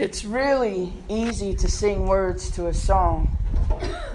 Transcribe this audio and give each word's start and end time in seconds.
It's 0.00 0.24
really 0.24 0.94
easy 1.10 1.54
to 1.56 1.68
sing 1.68 2.06
words 2.06 2.50
to 2.52 2.68
a 2.68 2.72
song. 2.72 3.36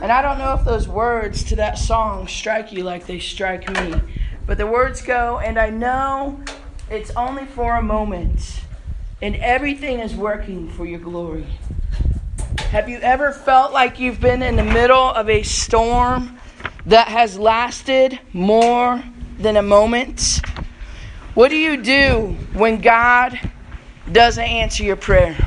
And 0.01 0.11
I 0.11 0.23
don't 0.23 0.39
know 0.39 0.55
if 0.55 0.65
those 0.65 0.88
words 0.88 1.43
to 1.43 1.55
that 1.58 1.77
song 1.77 2.27
strike 2.27 2.71
you 2.71 2.83
like 2.83 3.05
they 3.05 3.19
strike 3.19 3.69
me. 3.71 4.01
But 4.47 4.57
the 4.57 4.65
words 4.65 5.03
go, 5.03 5.37
and 5.37 5.59
I 5.59 5.69
know 5.69 6.39
it's 6.89 7.11
only 7.11 7.45
for 7.45 7.75
a 7.75 7.83
moment, 7.83 8.61
and 9.21 9.35
everything 9.35 9.99
is 9.99 10.15
working 10.15 10.71
for 10.71 10.87
your 10.87 10.97
glory. 10.97 11.45
Have 12.71 12.89
you 12.89 12.97
ever 13.02 13.31
felt 13.31 13.71
like 13.71 13.99
you've 13.99 14.20
been 14.20 14.41
in 14.41 14.55
the 14.55 14.63
middle 14.63 15.11
of 15.11 15.29
a 15.29 15.43
storm 15.43 16.39
that 16.88 17.09
has 17.09 17.38
lasted 17.38 18.20
more 18.33 19.04
than 19.38 19.55
a 19.55 19.61
moment? 19.61 20.41
What 21.36 21.49
do 21.49 21.55
you 21.55 21.77
do 21.83 22.36
when 22.54 22.81
God 22.81 23.39
doesn't 24.11 24.43
answer 24.43 24.83
your 24.83 24.95
prayer? 24.95 25.38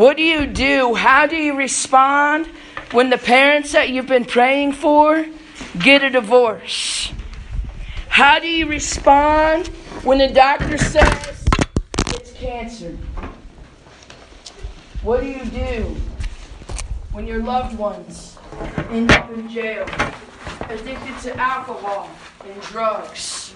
What 0.00 0.16
do 0.16 0.22
you 0.22 0.46
do? 0.46 0.94
How 0.94 1.26
do 1.26 1.36
you 1.36 1.54
respond 1.54 2.46
when 2.92 3.10
the 3.10 3.18
parents 3.18 3.72
that 3.72 3.90
you've 3.90 4.06
been 4.06 4.24
praying 4.24 4.72
for 4.72 5.26
get 5.78 6.02
a 6.02 6.08
divorce? 6.08 7.12
How 8.08 8.38
do 8.38 8.48
you 8.48 8.64
respond 8.64 9.66
when 10.02 10.16
the 10.16 10.28
doctor 10.28 10.78
says 10.78 11.44
it's 12.06 12.32
cancer? 12.32 12.96
What 15.02 15.20
do 15.20 15.26
you 15.26 15.44
do 15.44 15.94
when 17.12 17.26
your 17.26 17.42
loved 17.42 17.76
ones 17.76 18.38
end 18.88 19.12
up 19.12 19.30
in 19.30 19.50
jail, 19.50 19.84
addicted 20.60 21.18
to 21.24 21.36
alcohol 21.36 22.08
and 22.48 22.58
drugs? 22.62 23.50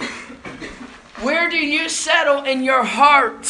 Where 1.22 1.48
do 1.48 1.56
you 1.56 1.88
settle 1.88 2.44
in 2.44 2.62
your 2.62 2.84
heart 2.84 3.46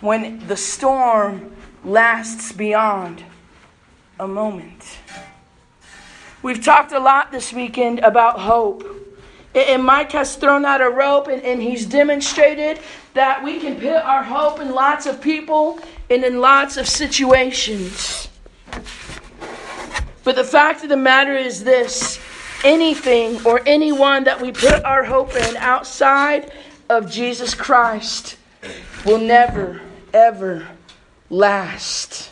when 0.00 0.46
the 0.46 0.56
storm 0.56 1.54
lasts 1.84 2.52
beyond 2.52 3.24
a 4.18 4.26
moment? 4.26 4.98
We've 6.42 6.62
talked 6.62 6.92
a 6.92 6.98
lot 6.98 7.32
this 7.32 7.52
weekend 7.52 7.98
about 8.00 8.38
hope. 8.38 8.84
And 9.54 9.82
Mike 9.82 10.12
has 10.12 10.36
thrown 10.36 10.64
out 10.64 10.80
a 10.80 10.88
rope 10.88 11.26
and, 11.26 11.42
and 11.42 11.60
he's 11.60 11.84
demonstrated 11.84 12.78
that 13.14 13.42
we 13.42 13.58
can 13.58 13.76
put 13.76 13.96
our 13.96 14.22
hope 14.22 14.60
in 14.60 14.70
lots 14.70 15.06
of 15.06 15.20
people 15.20 15.80
and 16.08 16.24
in 16.24 16.40
lots 16.40 16.76
of 16.76 16.88
situations. 16.88 18.28
But 20.22 20.36
the 20.36 20.44
fact 20.44 20.82
of 20.82 20.88
the 20.88 20.96
matter 20.96 21.34
is 21.34 21.64
this 21.64 22.20
anything 22.64 23.44
or 23.44 23.60
anyone 23.66 24.24
that 24.24 24.40
we 24.40 24.52
put 24.52 24.84
our 24.84 25.04
hope 25.04 25.34
in 25.34 25.56
outside 25.56 26.52
of 26.88 27.10
Jesus 27.10 27.54
Christ 27.54 28.36
will 29.04 29.18
never, 29.18 29.80
ever 30.12 30.66
last. 31.28 32.30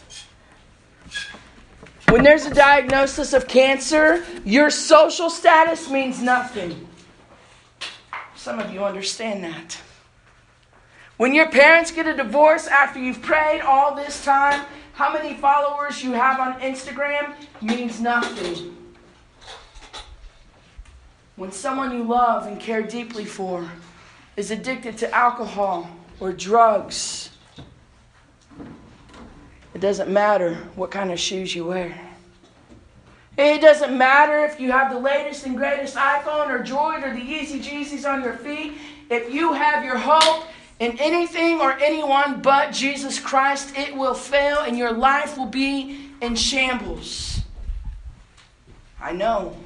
When 2.08 2.22
there's 2.22 2.46
a 2.46 2.54
diagnosis 2.54 3.32
of 3.32 3.46
cancer, 3.46 4.24
your 4.44 4.70
social 4.70 5.28
status 5.28 5.90
means 5.90 6.22
nothing. 6.22 6.88
Some 8.34 8.58
of 8.58 8.72
you 8.72 8.82
understand 8.82 9.44
that. 9.44 9.78
When 11.18 11.34
your 11.34 11.50
parents 11.50 11.90
get 11.90 12.06
a 12.06 12.16
divorce 12.16 12.66
after 12.66 12.98
you've 12.98 13.20
prayed 13.20 13.60
all 13.60 13.94
this 13.94 14.24
time, 14.24 14.64
how 14.92 15.12
many 15.12 15.34
followers 15.34 16.02
you 16.02 16.12
have 16.12 16.40
on 16.40 16.60
Instagram 16.60 17.34
means 17.60 18.00
nothing. 18.00 18.74
When 21.36 21.52
someone 21.52 21.92
you 21.92 22.04
love 22.04 22.46
and 22.46 22.58
care 22.58 22.82
deeply 22.82 23.24
for 23.24 23.70
is 24.36 24.50
addicted 24.50 24.96
to 24.98 25.14
alcohol 25.14 25.90
or 26.18 26.32
drugs, 26.32 27.30
it 29.78 29.82
doesn't 29.82 30.12
matter 30.12 30.56
what 30.74 30.90
kind 30.90 31.12
of 31.12 31.20
shoes 31.20 31.54
you 31.54 31.66
wear. 31.66 31.96
It 33.36 33.60
doesn't 33.60 33.96
matter 33.96 34.44
if 34.44 34.58
you 34.58 34.72
have 34.72 34.90
the 34.90 34.98
latest 34.98 35.46
and 35.46 35.56
greatest 35.56 35.94
iPhone 35.94 36.48
or 36.48 36.64
Droid 36.64 37.06
or 37.06 37.14
the 37.14 37.20
Yeezy 37.20 37.62
Jeezys 37.62 38.04
on 38.04 38.24
your 38.24 38.32
feet. 38.32 38.72
If 39.08 39.32
you 39.32 39.52
have 39.52 39.84
your 39.84 39.96
hope 39.96 40.48
in 40.80 40.98
anything 40.98 41.60
or 41.60 41.74
anyone 41.74 42.42
but 42.42 42.72
Jesus 42.72 43.20
Christ, 43.20 43.72
it 43.78 43.94
will 43.94 44.14
fail 44.14 44.58
and 44.66 44.76
your 44.76 44.90
life 44.90 45.38
will 45.38 45.46
be 45.46 46.10
in 46.20 46.34
shambles. 46.34 47.42
I 49.00 49.12
know 49.12 49.56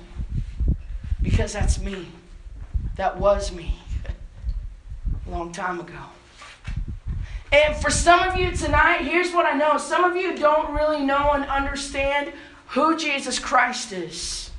because 1.23 1.55
that's 1.55 1.81
me. 1.81 2.07
That 2.97 3.19
was 3.19 3.51
me 3.51 3.77
a 5.27 5.31
long 5.31 5.53
time 5.53 5.81
ago. 5.81 6.12
And 7.53 7.77
for 7.77 7.91
some 7.91 8.21
of 8.21 8.37
you 8.37 8.51
tonight, 8.51 9.03
here's 9.03 9.31
what 9.31 9.45
I 9.45 9.53
know. 9.53 9.77
Some 9.77 10.05
of 10.05 10.17
you 10.17 10.35
don't 10.35 10.73
really 10.73 11.05
know 11.05 11.33
and 11.33 11.45
understand 11.45 12.33
who 12.69 12.97
Jesus 12.97 13.39
Christ 13.39 13.93
is. 13.93 14.51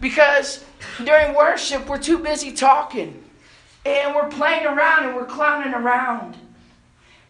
Because 0.00 0.64
during 1.04 1.36
worship, 1.36 1.88
we're 1.88 1.98
too 1.98 2.18
busy 2.18 2.50
talking 2.52 3.22
and 3.86 4.14
we're 4.14 4.28
playing 4.28 4.66
around 4.66 5.06
and 5.06 5.14
we're 5.14 5.26
clowning 5.26 5.74
around. 5.74 6.36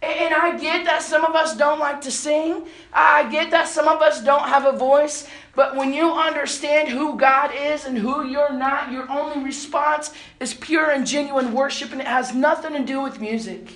And 0.03 0.33
I 0.33 0.59
get 0.59 0.87
that 0.87 1.03
some 1.03 1.25
of 1.25 1.35
us 1.35 1.57
don't 1.57 1.79
like 1.79 2.01
to 2.03 2.11
sing. 2.11 2.67
I 2.93 3.31
get 3.31 3.51
that 3.51 3.69
some 3.69 3.87
of 3.87 4.01
us 4.01 4.25
don't 4.25 4.49
have 4.49 4.65
a 4.65 4.77
voice. 4.77 5.29
But 5.55 5.77
when 5.77 5.93
you 5.93 6.13
understand 6.13 6.89
who 6.89 7.19
God 7.19 7.51
is 7.55 7.85
and 7.85 7.99
who 7.99 8.27
you're 8.27 8.53
not, 8.53 8.91
your 8.91 9.11
only 9.11 9.45
response 9.45 10.11
is 10.39 10.55
pure 10.55 10.91
and 10.91 11.07
genuine 11.07 11.53
worship, 11.53 11.93
and 11.93 12.01
it 12.01 12.07
has 12.07 12.35
nothing 12.35 12.73
to 12.73 12.83
do 12.83 13.03
with 13.03 13.21
music. 13.21 13.75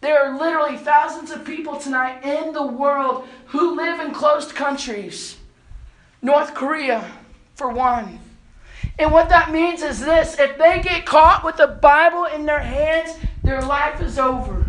There 0.00 0.18
are 0.18 0.38
literally 0.38 0.76
thousands 0.76 1.30
of 1.30 1.44
people 1.44 1.76
tonight 1.76 2.24
in 2.24 2.52
the 2.52 2.66
world 2.66 3.28
who 3.46 3.76
live 3.76 4.00
in 4.00 4.12
closed 4.12 4.54
countries. 4.54 5.36
North 6.20 6.54
Korea, 6.54 7.04
for 7.54 7.70
one. 7.70 8.18
And 8.98 9.12
what 9.12 9.28
that 9.28 9.52
means 9.52 9.82
is 9.82 10.00
this 10.00 10.38
if 10.38 10.58
they 10.58 10.80
get 10.80 11.06
caught 11.06 11.44
with 11.44 11.56
the 11.56 11.68
Bible 11.68 12.24
in 12.24 12.46
their 12.46 12.60
hands, 12.60 13.16
their 13.48 13.62
life 13.62 14.02
is 14.02 14.18
over. 14.18 14.66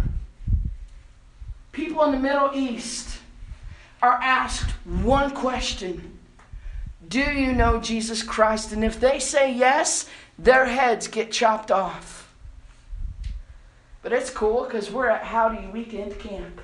People 1.73 2.01
in 2.05 2.13
the 2.13 2.17
Middle 2.17 2.51
East 2.53 3.19
are 4.01 4.13
asked 4.13 4.71
one 4.85 5.31
question 5.31 6.17
Do 7.07 7.19
you 7.19 7.51
know 7.51 7.81
Jesus 7.81 8.23
Christ? 8.23 8.71
And 8.71 8.85
if 8.85 8.99
they 8.99 9.19
say 9.19 9.53
yes, 9.53 10.09
their 10.37 10.65
heads 10.65 11.09
get 11.09 11.29
chopped 11.29 11.71
off. 11.71 12.33
But 14.01 14.13
it's 14.13 14.29
cool 14.29 14.63
because 14.63 14.89
we're 14.89 15.09
at 15.09 15.23
Howdy 15.23 15.67
Weekend 15.73 16.17
Camp. 16.17 16.61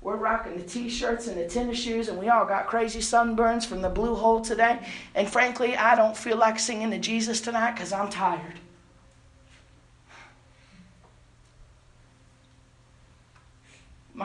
We're 0.00 0.14
rocking 0.14 0.56
the 0.56 0.62
t 0.62 0.88
shirts 0.88 1.26
and 1.26 1.36
the 1.36 1.48
tennis 1.48 1.76
shoes, 1.76 2.06
and 2.06 2.16
we 2.16 2.28
all 2.28 2.46
got 2.46 2.68
crazy 2.68 3.00
sunburns 3.00 3.66
from 3.66 3.82
the 3.82 3.88
blue 3.88 4.14
hole 4.14 4.40
today. 4.40 4.78
And 5.16 5.28
frankly, 5.28 5.76
I 5.76 5.96
don't 5.96 6.16
feel 6.16 6.36
like 6.36 6.60
singing 6.60 6.92
to 6.92 6.98
Jesus 6.98 7.40
tonight 7.40 7.72
because 7.72 7.92
I'm 7.92 8.08
tired. 8.08 8.60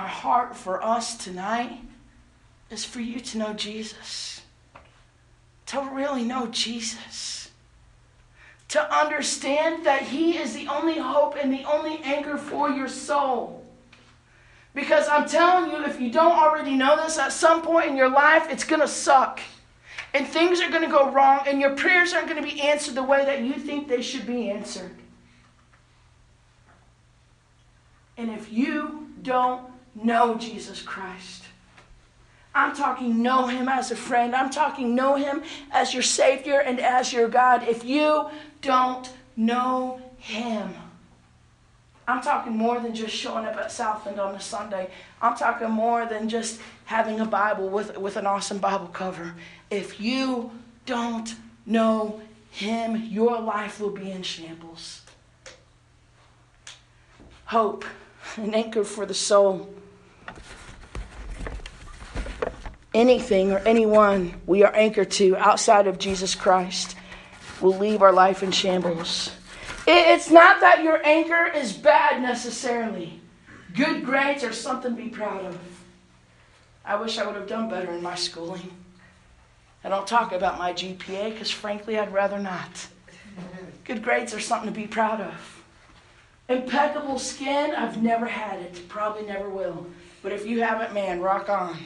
My 0.03 0.09
heart 0.09 0.53
for 0.53 0.83
us 0.83 1.15
tonight 1.15 1.79
is 2.69 2.83
for 2.83 2.99
you 2.99 3.21
to 3.21 3.37
know 3.37 3.53
Jesus, 3.53 4.41
to 5.67 5.79
really 5.93 6.25
know 6.25 6.47
Jesus 6.47 7.51
to 8.67 8.93
understand 8.93 9.85
that 9.85 10.01
He 10.01 10.35
is 10.37 10.53
the 10.53 10.67
only 10.67 10.97
hope 10.97 11.37
and 11.41 11.53
the 11.53 11.63
only 11.63 11.99
anchor 12.03 12.37
for 12.37 12.69
your 12.69 12.89
soul. 12.89 13.63
Because 14.75 15.07
I'm 15.07 15.25
telling 15.25 15.71
you, 15.71 15.85
if 15.85 16.01
you 16.01 16.11
don't 16.11 16.37
already 16.37 16.75
know 16.75 16.97
this, 16.97 17.17
at 17.17 17.31
some 17.31 17.61
point 17.61 17.87
in 17.87 17.95
your 17.95 18.09
life, 18.09 18.47
it's 18.49 18.65
going 18.65 18.81
to 18.81 18.89
suck. 18.89 19.39
And 20.13 20.27
things 20.27 20.59
are 20.59 20.69
going 20.69 20.83
to 20.83 20.91
go 20.91 21.11
wrong, 21.11 21.45
and 21.47 21.61
your 21.61 21.77
prayers 21.77 22.13
aren't 22.13 22.27
going 22.27 22.43
to 22.43 22.55
be 22.55 22.59
answered 22.59 22.95
the 22.95 23.03
way 23.03 23.23
that 23.23 23.43
you 23.43 23.53
think 23.53 23.87
they 23.87 24.01
should 24.01 24.27
be 24.27 24.49
answered. 24.49 24.97
And 28.17 28.29
if 28.31 28.51
you 28.51 29.07
don't 29.21 29.72
know 29.95 30.35
Jesus 30.35 30.81
Christ, 30.81 31.43
I'm 32.55 32.75
talking 32.75 33.23
know 33.23 33.47
him 33.47 33.67
as 33.67 33.89
a 33.89 33.95
friend. 33.95 34.35
I'm 34.35 34.51
talking 34.51 34.93
know 34.93 35.15
him 35.15 35.43
as 35.71 35.93
your 35.93 36.03
Savior 36.03 36.59
and 36.59 36.79
as 36.79 37.11
your 37.11 37.27
God. 37.27 37.67
If 37.67 37.83
you 37.83 38.29
don't 38.61 39.09
know 39.35 40.01
Him. 40.17 40.73
I'm 42.07 42.21
talking 42.21 42.57
more 42.57 42.79
than 42.79 42.93
just 42.93 43.15
showing 43.15 43.45
up 43.45 43.55
at 43.55 43.71
Southland 43.71 44.19
on 44.19 44.35
a 44.35 44.39
Sunday. 44.39 44.89
I'm 45.21 45.37
talking 45.37 45.69
more 45.69 46.05
than 46.05 46.27
just 46.27 46.59
having 46.85 47.19
a 47.19 47.25
Bible 47.25 47.69
with, 47.69 47.97
with 47.97 48.17
an 48.17 48.25
awesome 48.25 48.57
Bible 48.57 48.87
cover. 48.87 49.35
If 49.69 50.01
you 50.01 50.51
don't 50.85 51.33
know 51.65 52.21
Him, 52.51 53.07
your 53.09 53.39
life 53.39 53.79
will 53.79 53.91
be 53.91 54.11
in 54.11 54.23
shambles. 54.23 55.01
Hope, 57.45 57.85
an 58.35 58.53
anchor 58.53 58.83
for 58.83 59.05
the 59.05 59.13
soul. 59.13 59.73
Anything 62.93 63.51
or 63.51 63.57
anyone 63.59 64.39
we 64.45 64.63
are 64.63 64.73
anchored 64.75 65.11
to 65.11 65.35
outside 65.37 65.87
of 65.87 65.97
Jesus 65.97 66.35
Christ 66.35 66.95
will 67.59 67.77
leave 67.77 68.01
our 68.01 68.13
life 68.13 68.43
in 68.43 68.51
shambles. 68.51 69.31
It's 69.87 70.29
not 70.29 70.61
that 70.61 70.83
your 70.83 71.05
anchor 71.05 71.47
is 71.47 71.73
bad 71.73 72.21
necessarily. 72.21 73.19
Good 73.75 74.05
grades 74.05 74.43
are 74.43 74.53
something 74.53 74.95
to 74.95 75.01
be 75.01 75.09
proud 75.09 75.45
of. 75.45 75.57
I 76.85 76.95
wish 76.95 77.17
I 77.17 77.25
would 77.25 77.35
have 77.35 77.47
done 77.47 77.69
better 77.69 77.91
in 77.91 78.03
my 78.03 78.15
schooling. 78.15 78.71
I 79.83 79.89
don't 79.89 80.07
talk 80.07 80.31
about 80.31 80.59
my 80.59 80.73
GPA 80.73 81.31
because, 81.31 81.51
frankly, 81.51 81.97
I'd 81.97 82.13
rather 82.13 82.39
not. 82.39 82.87
Good 83.83 84.03
grades 84.03 84.33
are 84.33 84.39
something 84.39 84.71
to 84.71 84.79
be 84.79 84.87
proud 84.87 85.19
of. 85.19 85.63
Impeccable 86.47 87.19
skin, 87.19 87.73
I've 87.75 88.01
never 88.01 88.25
had 88.25 88.59
it, 88.59 88.87
probably 88.87 89.25
never 89.25 89.49
will. 89.49 89.87
But 90.21 90.31
if 90.31 90.45
you 90.45 90.61
haven't, 90.61 90.93
man, 90.93 91.19
rock 91.19 91.49
on. 91.49 91.77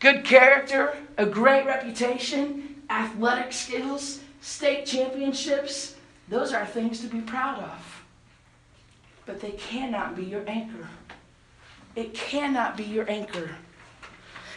Good 0.00 0.24
character, 0.24 0.96
a 1.18 1.26
great 1.26 1.66
reputation, 1.66 2.82
athletic 2.88 3.52
skills, 3.52 4.20
state 4.40 4.86
championships, 4.86 5.94
those 6.28 6.52
are 6.52 6.64
things 6.64 7.00
to 7.00 7.06
be 7.06 7.20
proud 7.20 7.58
of. 7.62 8.02
But 9.26 9.40
they 9.40 9.52
cannot 9.52 10.16
be 10.16 10.24
your 10.24 10.42
anchor. 10.48 10.88
It 11.94 12.14
cannot 12.14 12.76
be 12.76 12.84
your 12.84 13.08
anchor. 13.10 13.50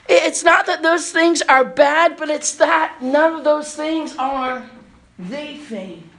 It's 0.08 0.44
not 0.44 0.66
that 0.68 0.82
those 0.82 1.12
things 1.12 1.42
are 1.42 1.66
bad, 1.66 2.16
but 2.18 2.30
it's 2.30 2.56
that 2.56 2.98
none 3.02 3.34
of 3.34 3.44
those 3.44 3.76
things 3.76 4.16
are 4.18 4.66
the 5.18 5.58
thing. 5.58 6.10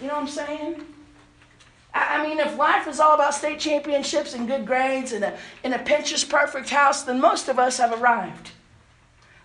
You 0.00 0.08
know 0.08 0.14
what 0.14 0.22
I'm 0.22 0.28
saying? 0.28 0.84
I 1.94 2.22
mean, 2.22 2.38
if 2.38 2.56
life 2.56 2.86
is 2.86 3.00
all 3.00 3.14
about 3.14 3.34
state 3.34 3.58
championships 3.58 4.34
and 4.34 4.46
good 4.46 4.66
grades 4.66 5.12
and 5.12 5.24
a, 5.24 5.38
in 5.64 5.72
a 5.72 5.78
Pinterest 5.78 6.28
perfect 6.28 6.70
house, 6.70 7.02
then 7.02 7.20
most 7.20 7.48
of 7.48 7.58
us 7.58 7.78
have 7.78 7.98
arrived. 8.00 8.52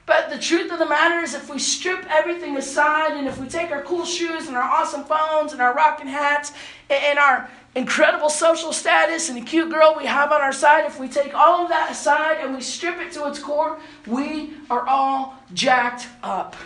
But 0.05 0.29
the 0.29 0.37
truth 0.37 0.71
of 0.71 0.79
the 0.79 0.85
matter 0.85 1.19
is, 1.19 1.33
if 1.33 1.49
we 1.49 1.59
strip 1.59 2.05
everything 2.09 2.57
aside 2.57 3.13
and 3.13 3.25
if 3.25 3.39
we 3.39 3.47
take 3.47 3.71
our 3.71 3.81
cool 3.83 4.05
shoes 4.05 4.47
and 4.47 4.57
our 4.57 4.63
awesome 4.63 5.05
phones 5.05 5.53
and 5.53 5.61
our 5.61 5.73
rocking 5.73 6.07
hats 6.07 6.51
and 6.89 7.17
our 7.17 7.49
incredible 7.75 8.29
social 8.29 8.73
status 8.73 9.29
and 9.29 9.37
the 9.37 9.41
cute 9.41 9.69
girl 9.71 9.95
we 9.97 10.05
have 10.05 10.31
on 10.31 10.41
our 10.41 10.51
side, 10.51 10.85
if 10.85 10.99
we 10.99 11.07
take 11.07 11.33
all 11.33 11.63
of 11.63 11.69
that 11.69 11.89
aside 11.89 12.39
and 12.41 12.53
we 12.53 12.61
strip 12.61 12.97
it 12.99 13.13
to 13.13 13.27
its 13.27 13.39
core, 13.39 13.79
we 14.05 14.53
are 14.69 14.85
all 14.85 15.35
jacked 15.53 16.07
up. 16.21 16.57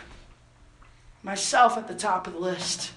Myself 1.22 1.78
at 1.78 1.88
the 1.88 1.96
top 1.96 2.26
of 2.26 2.34
the 2.34 2.40
list. 2.40 2.92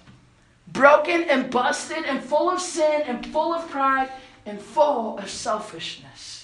Broken 0.72 1.24
and 1.24 1.50
busted 1.50 2.04
and 2.04 2.22
full 2.22 2.50
of 2.50 2.60
sin 2.60 3.02
and 3.06 3.26
full 3.26 3.52
of 3.52 3.68
pride 3.68 4.10
and 4.46 4.60
full 4.60 5.18
of 5.18 5.28
selfishness. 5.28 6.40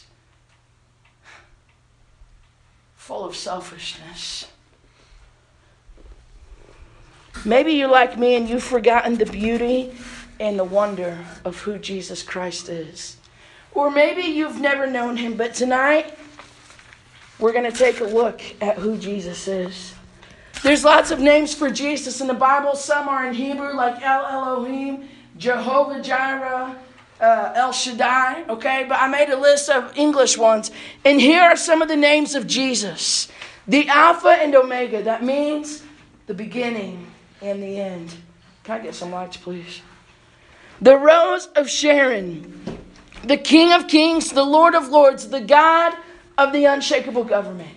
full 3.06 3.24
of 3.24 3.36
selfishness. 3.36 4.48
Maybe 7.44 7.74
you're 7.74 7.88
like 7.88 8.18
me 8.18 8.34
and 8.34 8.48
you've 8.48 8.64
forgotten 8.64 9.14
the 9.14 9.26
beauty 9.26 9.94
and 10.40 10.58
the 10.58 10.64
wonder 10.64 11.16
of 11.44 11.60
who 11.60 11.78
Jesus 11.78 12.24
Christ 12.24 12.68
is. 12.68 13.16
Or 13.74 13.92
maybe 13.92 14.22
you've 14.22 14.60
never 14.60 14.88
known 14.88 15.16
him, 15.18 15.36
but 15.36 15.54
tonight 15.54 16.18
we're 17.38 17.52
going 17.52 17.70
to 17.70 17.78
take 17.78 18.00
a 18.00 18.04
look 18.04 18.40
at 18.60 18.76
who 18.76 18.98
Jesus 18.98 19.46
is. 19.46 19.94
There's 20.62 20.84
lots 20.84 21.10
of 21.10 21.20
names 21.20 21.54
for 21.54 21.70
Jesus 21.70 22.20
in 22.20 22.26
the 22.26 22.34
Bible. 22.34 22.74
Some 22.74 23.08
are 23.08 23.26
in 23.26 23.34
Hebrew, 23.34 23.74
like 23.74 24.02
El 24.02 24.26
Elohim, 24.26 25.08
Jehovah 25.36 26.00
Jireh, 26.02 26.76
uh, 27.20 27.52
El 27.54 27.72
Shaddai, 27.72 28.44
okay? 28.48 28.84
But 28.88 29.00
I 29.00 29.08
made 29.08 29.30
a 29.30 29.38
list 29.38 29.70
of 29.70 29.96
English 29.96 30.36
ones. 30.36 30.70
And 31.04 31.20
here 31.20 31.42
are 31.42 31.56
some 31.56 31.82
of 31.82 31.88
the 31.88 31.96
names 31.96 32.34
of 32.34 32.46
Jesus 32.46 33.28
the 33.68 33.88
Alpha 33.88 34.28
and 34.28 34.54
Omega. 34.54 35.02
That 35.02 35.24
means 35.24 35.82
the 36.26 36.34
beginning 36.34 37.06
and 37.42 37.62
the 37.62 37.80
end. 37.80 38.14
Can 38.62 38.80
I 38.80 38.82
get 38.82 38.94
some 38.94 39.10
lights, 39.10 39.36
please? 39.36 39.82
The 40.80 40.96
Rose 40.96 41.46
of 41.56 41.68
Sharon, 41.68 42.78
the 43.24 43.36
King 43.36 43.72
of 43.72 43.88
Kings, 43.88 44.30
the 44.30 44.44
Lord 44.44 44.74
of 44.74 44.88
Lords, 44.88 45.28
the 45.28 45.40
God 45.40 45.94
of 46.38 46.52
the 46.52 46.66
unshakable 46.66 47.24
government. 47.24 47.75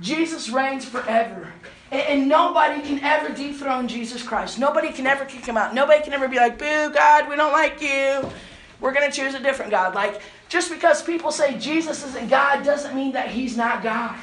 Jesus 0.00 0.50
reigns 0.50 0.84
forever. 0.84 1.52
And, 1.90 2.28
nobody 2.28 2.82
can 2.82 2.98
ever 3.00 3.32
dethrone 3.32 3.86
Jesus 3.86 4.22
Christ. 4.22 4.58
Nobody 4.58 4.92
can 4.92 5.06
ever 5.06 5.24
kick 5.24 5.46
him 5.46 5.56
out. 5.56 5.74
Nobody 5.74 6.02
can 6.02 6.12
ever 6.12 6.26
be 6.26 6.36
like, 6.36 6.58
boo, 6.58 6.90
God, 6.90 7.28
we 7.28 7.36
don't 7.36 7.52
like 7.52 7.80
you. 7.80 8.28
We're 8.80 8.92
going 8.92 9.08
to 9.08 9.16
choose 9.16 9.34
a 9.34 9.40
different 9.40 9.70
God. 9.70 9.94
Like, 9.94 10.20
just 10.48 10.70
because 10.70 11.02
people 11.02 11.30
say 11.30 11.56
Jesus 11.58 12.04
isn't 12.04 12.28
God 12.28 12.64
doesn't 12.64 12.96
mean 12.96 13.12
that 13.12 13.28
he's 13.28 13.56
not 13.56 13.82
God. 13.82 14.16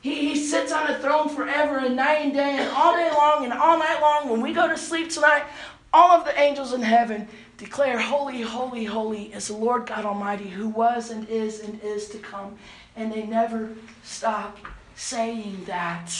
He, 0.00 0.28
he 0.28 0.36
sits 0.36 0.72
on 0.72 0.90
a 0.90 0.98
throne 0.98 1.28
forever 1.28 1.78
and 1.78 1.94
night 1.94 2.18
and 2.18 2.32
day 2.32 2.56
and 2.58 2.68
all 2.70 2.96
day 2.96 3.10
long 3.10 3.44
and 3.44 3.52
all 3.52 3.78
night 3.78 4.00
long. 4.00 4.28
When 4.28 4.40
we 4.40 4.52
go 4.52 4.66
to 4.66 4.76
sleep 4.76 5.10
tonight, 5.10 5.44
all 5.92 6.10
of 6.10 6.24
the 6.24 6.38
angels 6.38 6.72
in 6.72 6.82
heaven 6.82 7.28
declare, 7.58 7.98
Holy, 7.98 8.40
holy, 8.40 8.84
holy 8.84 9.24
is 9.34 9.48
the 9.48 9.56
Lord 9.56 9.86
God 9.86 10.06
Almighty 10.06 10.48
who 10.48 10.68
was 10.68 11.10
and 11.10 11.28
is 11.28 11.60
and 11.60 11.78
is 11.82 12.08
to 12.10 12.18
come. 12.18 12.56
And 12.96 13.12
they 13.12 13.24
never 13.24 13.70
stop 14.02 14.56
saying 14.94 15.64
that. 15.66 16.10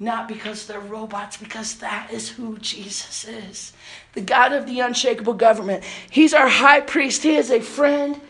Not 0.00 0.28
because 0.28 0.66
they're 0.66 0.78
robots, 0.78 1.36
because 1.36 1.74
that 1.78 2.10
is 2.12 2.28
who 2.28 2.56
Jesus 2.58 3.26
is. 3.26 3.72
The 4.14 4.20
God 4.20 4.52
of 4.52 4.64
the 4.66 4.78
unshakable 4.78 5.34
government. 5.34 5.82
He's 6.08 6.32
our 6.32 6.48
high 6.48 6.80
priest. 6.80 7.24
He 7.24 7.34
is 7.34 7.50
a 7.50 7.60
friend 7.60 8.20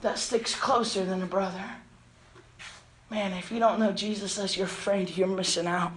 that 0.00 0.18
sticks 0.18 0.54
closer 0.54 1.04
than 1.04 1.22
a 1.22 1.26
brother. 1.26 1.64
Man, 3.08 3.32
if 3.34 3.52
you 3.52 3.60
don't 3.60 3.78
know 3.78 3.92
Jesus 3.92 4.36
as 4.36 4.56
your 4.56 4.66
friend, 4.66 5.16
you're 5.16 5.28
missing 5.28 5.68
out. 5.68 5.92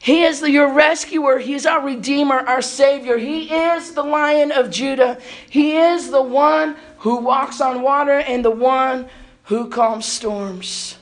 He 0.00 0.22
is 0.22 0.40
the, 0.40 0.50
your 0.50 0.72
rescuer. 0.72 1.38
He 1.38 1.54
is 1.54 1.66
our 1.66 1.84
redeemer, 1.84 2.38
our 2.38 2.62
savior. 2.62 3.18
He 3.18 3.52
is 3.54 3.92
the 3.92 4.02
lion 4.02 4.50
of 4.50 4.70
Judah. 4.70 5.18
He 5.48 5.76
is 5.76 6.10
the 6.10 6.22
one 6.22 6.76
who 6.98 7.16
walks 7.16 7.60
on 7.60 7.82
water 7.82 8.18
and 8.18 8.44
the 8.44 8.50
one 8.50 9.08
who 9.44 9.68
calms 9.68 10.06
storms. 10.06 10.96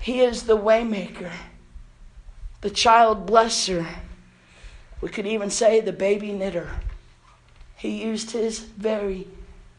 He 0.00 0.20
is 0.20 0.42
the 0.42 0.58
waymaker 0.58 1.32
the 2.66 2.70
child 2.70 3.28
blesser. 3.28 3.86
We 5.00 5.08
could 5.08 5.26
even 5.26 5.50
say 5.50 5.80
the 5.80 5.92
baby 5.92 6.32
knitter. 6.32 6.68
He 7.76 8.02
used 8.02 8.32
his 8.32 8.58
very 8.58 9.28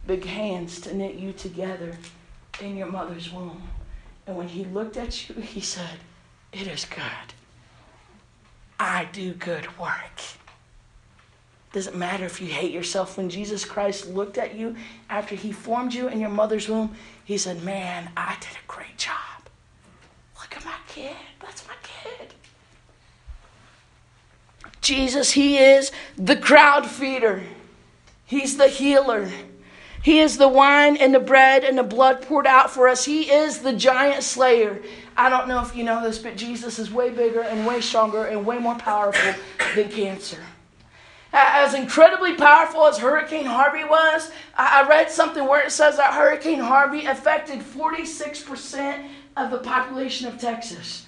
big 0.05 0.23
hands 0.23 0.79
to 0.81 0.95
knit 0.95 1.15
you 1.15 1.33
together 1.33 1.97
in 2.61 2.77
your 2.77 2.87
mother's 2.87 3.29
womb. 3.29 3.61
And 4.25 4.37
when 4.37 4.47
he 4.47 4.63
looked 4.63 4.95
at 4.95 5.27
you, 5.27 5.35
he 5.35 5.59
said, 5.59 5.99
It 6.53 6.67
is 6.67 6.85
good. 6.85 7.33
I 8.79 9.05
do 9.11 9.33
good 9.33 9.77
work. 9.79 10.21
Doesn't 11.73 11.95
matter 11.95 12.25
if 12.25 12.41
you 12.41 12.47
hate 12.47 12.71
yourself. 12.71 13.17
When 13.17 13.29
Jesus 13.29 13.65
Christ 13.65 14.07
looked 14.07 14.37
at 14.37 14.55
you 14.55 14.75
after 15.09 15.35
he 15.35 15.51
formed 15.51 15.93
you 15.93 16.07
in 16.07 16.19
your 16.19 16.29
mother's 16.29 16.69
womb, 16.69 16.95
he 17.25 17.37
said, 17.37 17.63
Man, 17.63 18.09
I 18.15 18.35
did 18.39 18.51
a 18.51 18.67
great 18.67 18.97
job. 18.97 19.13
Look 20.39 20.55
at 20.55 20.65
my 20.65 20.75
kid. 20.87 21.15
That's 21.41 21.67
my 21.67 21.73
kid. 21.83 22.33
Jesus, 24.81 25.31
He 25.31 25.57
is 25.57 25.91
the 26.17 26.37
crowd 26.37 26.85
feeder, 26.85 27.43
He's 28.25 28.57
the 28.57 28.69
healer. 28.69 29.29
He 30.07 30.19
is 30.19 30.37
the 30.37 30.47
wine 30.47 30.95
and 30.95 31.13
the 31.13 31.19
bread 31.19 31.65
and 31.65 31.77
the 31.77 31.83
blood 31.83 32.21
poured 32.21 32.47
out 32.47 32.71
for 32.71 32.87
us. 32.87 33.03
He 33.03 33.29
is 33.29 33.59
the 33.59 33.73
giant 33.73 34.23
slayer. 34.23 34.81
I 35.17 35.29
don't 35.29 35.49
know 35.49 35.61
if 35.61 35.75
you 35.75 35.83
know 35.83 36.01
this, 36.01 36.17
but 36.17 36.37
Jesus 36.37 36.79
is 36.79 36.89
way 36.89 37.09
bigger 37.09 37.41
and 37.41 37.67
way 37.67 37.81
stronger 37.81 38.23
and 38.23 38.45
way 38.45 38.57
more 38.57 38.75
powerful 38.75 39.33
than 39.75 39.89
cancer. 39.89 40.41
As 41.33 41.73
incredibly 41.73 42.35
powerful 42.35 42.85
as 42.85 42.97
Hurricane 42.97 43.47
Harvey 43.47 43.83
was, 43.83 44.31
I 44.57 44.87
read 44.87 45.11
something 45.11 45.45
where 45.45 45.65
it 45.65 45.73
says 45.73 45.97
that 45.97 46.13
Hurricane 46.13 46.59
Harvey 46.59 47.05
affected 47.05 47.59
46% 47.59 49.09
of 49.35 49.51
the 49.51 49.57
population 49.57 50.29
of 50.29 50.37
Texas. 50.39 51.05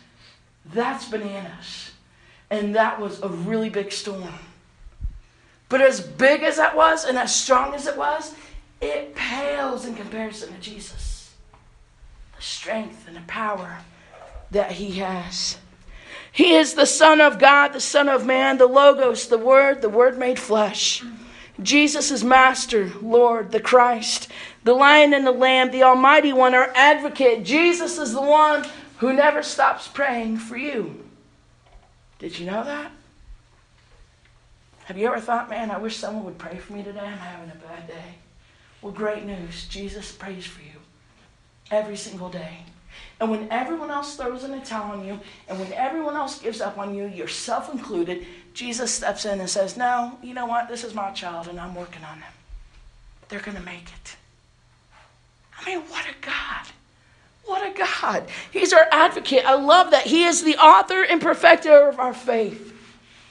That's 0.74 1.08
bananas. 1.08 1.92
And 2.50 2.76
that 2.76 3.00
was 3.00 3.22
a 3.22 3.30
really 3.30 3.70
big 3.70 3.94
storm. 3.94 4.34
But 5.70 5.80
as 5.80 6.02
big 6.02 6.44
as 6.44 6.58
that 6.58 6.76
was 6.76 7.06
and 7.06 7.18
as 7.18 7.34
strong 7.34 7.74
as 7.74 7.88
it 7.88 7.96
was, 7.96 8.36
it 8.82 9.16
pales 9.16 9.86
in 9.86 9.96
comparison 9.96 10.54
to 10.54 10.60
Jesus. 10.60 11.34
The 12.36 12.42
strength 12.42 13.08
and 13.08 13.16
the 13.16 13.22
power 13.22 13.80
that 14.52 14.74
he 14.74 14.92
has. 15.00 15.58
He 16.32 16.56
is 16.56 16.74
the 16.74 16.86
Son 16.86 17.22
of 17.22 17.40
God, 17.40 17.70
the 17.70 17.82
Son 17.82 18.08
of 18.08 18.26
Man, 18.26 18.58
the 18.58 18.68
Logos, 18.68 19.28
the 19.28 19.38
Word, 19.38 19.82
the 19.82 19.90
Word 19.90 20.18
made 20.18 20.40
flesh. 20.40 21.04
Jesus 21.62 22.12
is 22.12 22.24
Master, 22.24 22.92
Lord, 23.02 23.52
the 23.52 23.60
Christ, 23.60 24.30
the 24.64 24.74
Lion 24.74 25.14
and 25.14 25.28
the 25.28 25.32
Lamb, 25.32 25.72
the 25.72 25.84
Almighty 25.84 26.32
One, 26.32 26.56
our 26.56 26.72
advocate. 26.76 27.44
Jesus 27.44 27.98
is 27.98 28.14
the 28.14 28.22
one 28.22 28.66
who 29.00 29.12
never 29.14 29.44
stops 29.44 29.88
praying 29.88 30.38
for 30.38 30.56
you. 30.56 31.04
Did 32.20 32.40
you 32.40 32.46
know 32.46 32.64
that? 32.64 32.92
Have 34.86 34.98
you 34.98 35.08
ever 35.08 35.20
thought, 35.20 35.50
man, 35.50 35.72
I 35.72 35.78
wish 35.78 35.98
someone 35.98 36.26
would 36.26 36.38
pray 36.38 36.58
for 36.58 36.74
me 36.74 36.84
today? 36.84 37.00
I'm 37.00 37.18
having 37.18 37.52
a 37.52 37.56
bad 37.56 37.88
day. 37.88 38.16
Well, 38.82 38.94
great 38.94 39.26
news. 39.26 39.68
Jesus 39.68 40.12
prays 40.12 40.46
for 40.46 40.62
you 40.62 40.80
every 41.72 41.98
single 41.98 42.30
day. 42.30 42.60
And 43.20 43.30
when 43.30 43.52
everyone 43.52 43.92
else 43.92 44.16
throws 44.16 44.44
in 44.44 44.54
a 44.54 44.64
towel 44.64 44.94
on 44.94 45.06
you, 45.06 45.20
and 45.48 45.60
when 45.60 45.72
everyone 45.74 46.16
else 46.16 46.40
gives 46.40 46.62
up 46.62 46.78
on 46.78 46.96
you, 46.96 47.06
yourself 47.06 47.72
included, 47.72 48.26
Jesus 48.54 48.94
steps 48.94 49.26
in 49.26 49.40
and 49.40 49.50
says, 49.50 49.76
No, 49.76 50.18
you 50.24 50.34
know 50.34 50.46
what? 50.46 50.70
This 50.70 50.84
is 50.84 50.94
my 50.94 51.12
child, 51.12 51.48
and 51.48 51.60
I'm 51.60 51.76
working 51.76 52.04
on 52.04 52.20
them. 52.20 52.32
They're 53.28 53.42
going 53.42 53.58
to 53.58 53.64
make 53.64 53.84
it. 53.84 54.16
I 55.60 55.66
mean, 55.66 55.82
what 55.82 56.06
a 56.06 56.26
God. 56.26 56.68
What 57.46 57.66
a 57.66 57.78
God. 57.78 58.26
He's 58.52 58.74
our 58.74 58.88
advocate. 58.92 59.44
I 59.46 59.56
love 59.56 59.92
that. 59.92 60.04
He 60.06 60.24
is 60.24 60.44
the 60.44 60.56
author 60.58 61.04
and 61.04 61.22
perfecter 61.22 61.90
of 61.90 62.00
our 62.00 62.14
faith. 62.14 62.74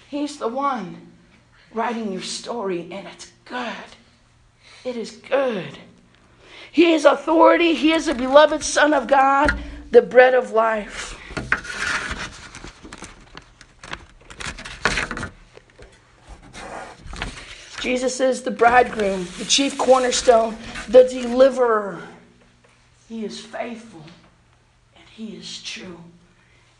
He's 0.09 0.39
the 0.39 0.49
one 0.49 1.09
writing 1.73 2.13
your 2.13 2.23
story, 2.23 2.89
and 2.91 3.07
it's 3.07 3.33
good. 3.45 3.75
It 4.85 4.97
is 4.97 5.13
good. 5.13 5.79
He 6.71 6.93
is 6.93 7.05
authority. 7.05 7.75
He 7.75 7.93
is 7.93 8.07
the 8.07 8.15
beloved 8.15 8.63
Son 8.63 8.95
of 8.95 9.07
God, 9.07 9.59
the 9.91 10.03
bread 10.03 10.35
of 10.35 10.53
life. 10.53 11.15
Jesus 17.81 18.21
is 18.21 18.43
the 18.43 18.51
bridegroom, 18.51 19.27
the 19.39 19.45
chief 19.45 19.79
cornerstone, 19.79 20.57
the 20.89 21.05
deliverer. 21.05 22.03
He 23.09 23.25
is 23.25 23.41
faithful 23.41 24.03
and 24.95 25.05
he 25.17 25.37
is 25.37 25.63
true. 25.63 25.99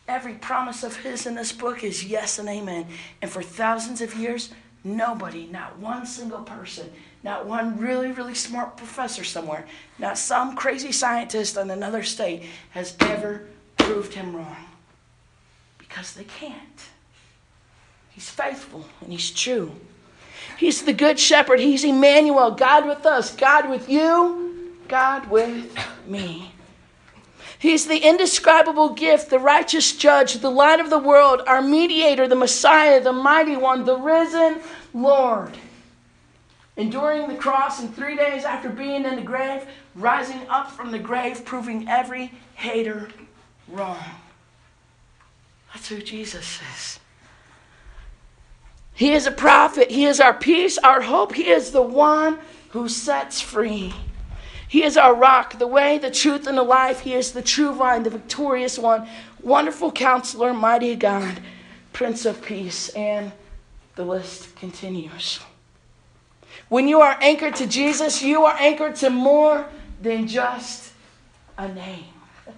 Every 0.07 0.35
promise 0.35 0.83
of 0.83 0.97
his 0.97 1.27
in 1.27 1.35
this 1.35 1.53
book 1.53 1.85
is 1.85 2.05
yes 2.05 2.39
and 2.39 2.49
amen. 2.49 2.87
And 3.23 3.31
for 3.31 3.43
thousands 3.43 4.01
of 4.01 4.15
years, 4.17 4.51
nobody, 4.97 5.47
not 5.47 5.79
one 5.79 6.07
single 6.07 6.43
person, 6.43 6.91
not 7.23 7.47
one 7.47 7.79
really, 7.79 8.13
really 8.13 8.35
smart 8.35 8.77
professor 8.77 9.25
somewhere, 9.25 9.67
not 9.99 10.19
some 10.19 10.57
crazy 10.57 10.93
scientist 10.93 11.57
in 11.57 11.71
another 11.71 12.03
state 12.03 12.45
has 12.71 12.97
ever 13.01 13.47
proved 13.77 14.15
him 14.15 14.35
wrong. 14.35 14.67
Because 15.79 16.15
they 16.15 16.25
can't. 16.25 16.89
He's 18.11 18.31
faithful 18.31 18.85
and 19.01 19.13
he's 19.13 19.31
true. 19.31 19.73
He's 20.57 20.83
the 20.83 20.93
good 20.93 21.19
shepherd. 21.21 21.61
He's 21.61 21.85
Emmanuel, 21.85 22.51
God 22.51 22.87
with 22.87 23.07
us, 23.07 23.35
God 23.35 23.71
with 23.71 23.89
you, 23.89 24.75
God 24.89 25.31
with 25.31 25.79
me. 26.07 26.53
He's 27.59 27.87
the 27.87 27.99
indescribable 27.99 28.91
gift, 28.91 29.31
the 29.31 29.41
righteous 29.41 29.97
judge, 29.97 30.35
the 30.35 30.51
light 30.51 30.79
of 30.79 30.91
the 30.91 30.99
world, 30.99 31.43
our 31.47 31.61
mediator, 31.61 32.29
the 32.29 32.37
Messiah, 32.37 33.03
the 33.03 33.13
mighty 33.13 33.57
one, 33.57 33.85
the 33.85 33.97
risen 33.97 34.61
Lord. 34.95 35.57
Enduring 36.77 37.27
the 37.27 37.35
cross 37.35 37.81
and 37.81 37.93
three 37.95 38.15
days 38.15 38.45
after 38.45 38.69
being 38.69 39.05
in 39.05 39.17
the 39.17 39.23
grave, 39.23 39.67
rising 39.97 40.41
up 40.49 40.71
from 40.71 40.93
the 40.93 40.99
grave, 41.01 41.45
proving 41.45 41.89
every 41.89 42.31
hater 42.55 43.09
wrong. 43.67 43.99
That's 45.75 45.89
who 45.89 46.01
Jesus 46.01 46.61
is. 46.75 47.01
He 48.95 49.13
is 49.13 49.27
a 49.27 49.33
prophet. 49.33 49.91
He 49.91 50.05
is 50.05 50.21
our 50.21 50.35
peace, 50.35 50.79
our 50.79 51.01
hope. 51.01 51.35
He 51.35 51.49
is 51.49 51.73
the 51.73 51.83
one 51.83 52.39
who 52.71 52.89
sets 52.89 53.41
free. 53.41 53.95
He 54.69 54.85
is 54.85 54.99
our 54.99 55.15
rock, 55.15 55.59
the 55.59 55.67
way, 55.67 55.97
the 55.99 56.11
truth, 56.11 56.47
and 56.47 56.59
the 56.59 56.63
life. 56.63 57.01
He 57.01 57.15
is 57.15 57.33
the 57.33 57.43
true 57.43 57.73
vine, 57.73 58.03
the 58.03 58.11
victorious 58.11 58.79
one, 58.79 59.09
wonderful 59.43 59.91
counselor, 59.91 60.53
mighty 60.53 60.95
God, 60.95 61.41
Prince 61.95 62.27
of 62.27 62.43
Peace. 62.43 62.91
And 62.91 63.33
the 63.97 64.05
list 64.05 64.55
continues. 64.57 65.41
When 66.69 66.87
you 66.87 67.01
are 67.01 67.17
anchored 67.21 67.57
to 67.57 67.67
Jesus, 67.67 68.23
you 68.23 68.45
are 68.45 68.57
anchored 68.61 68.97
to 68.97 69.09
more 69.09 69.67
than 70.03 70.29
just 70.29 70.93
a 71.57 71.67
name. 71.67 72.05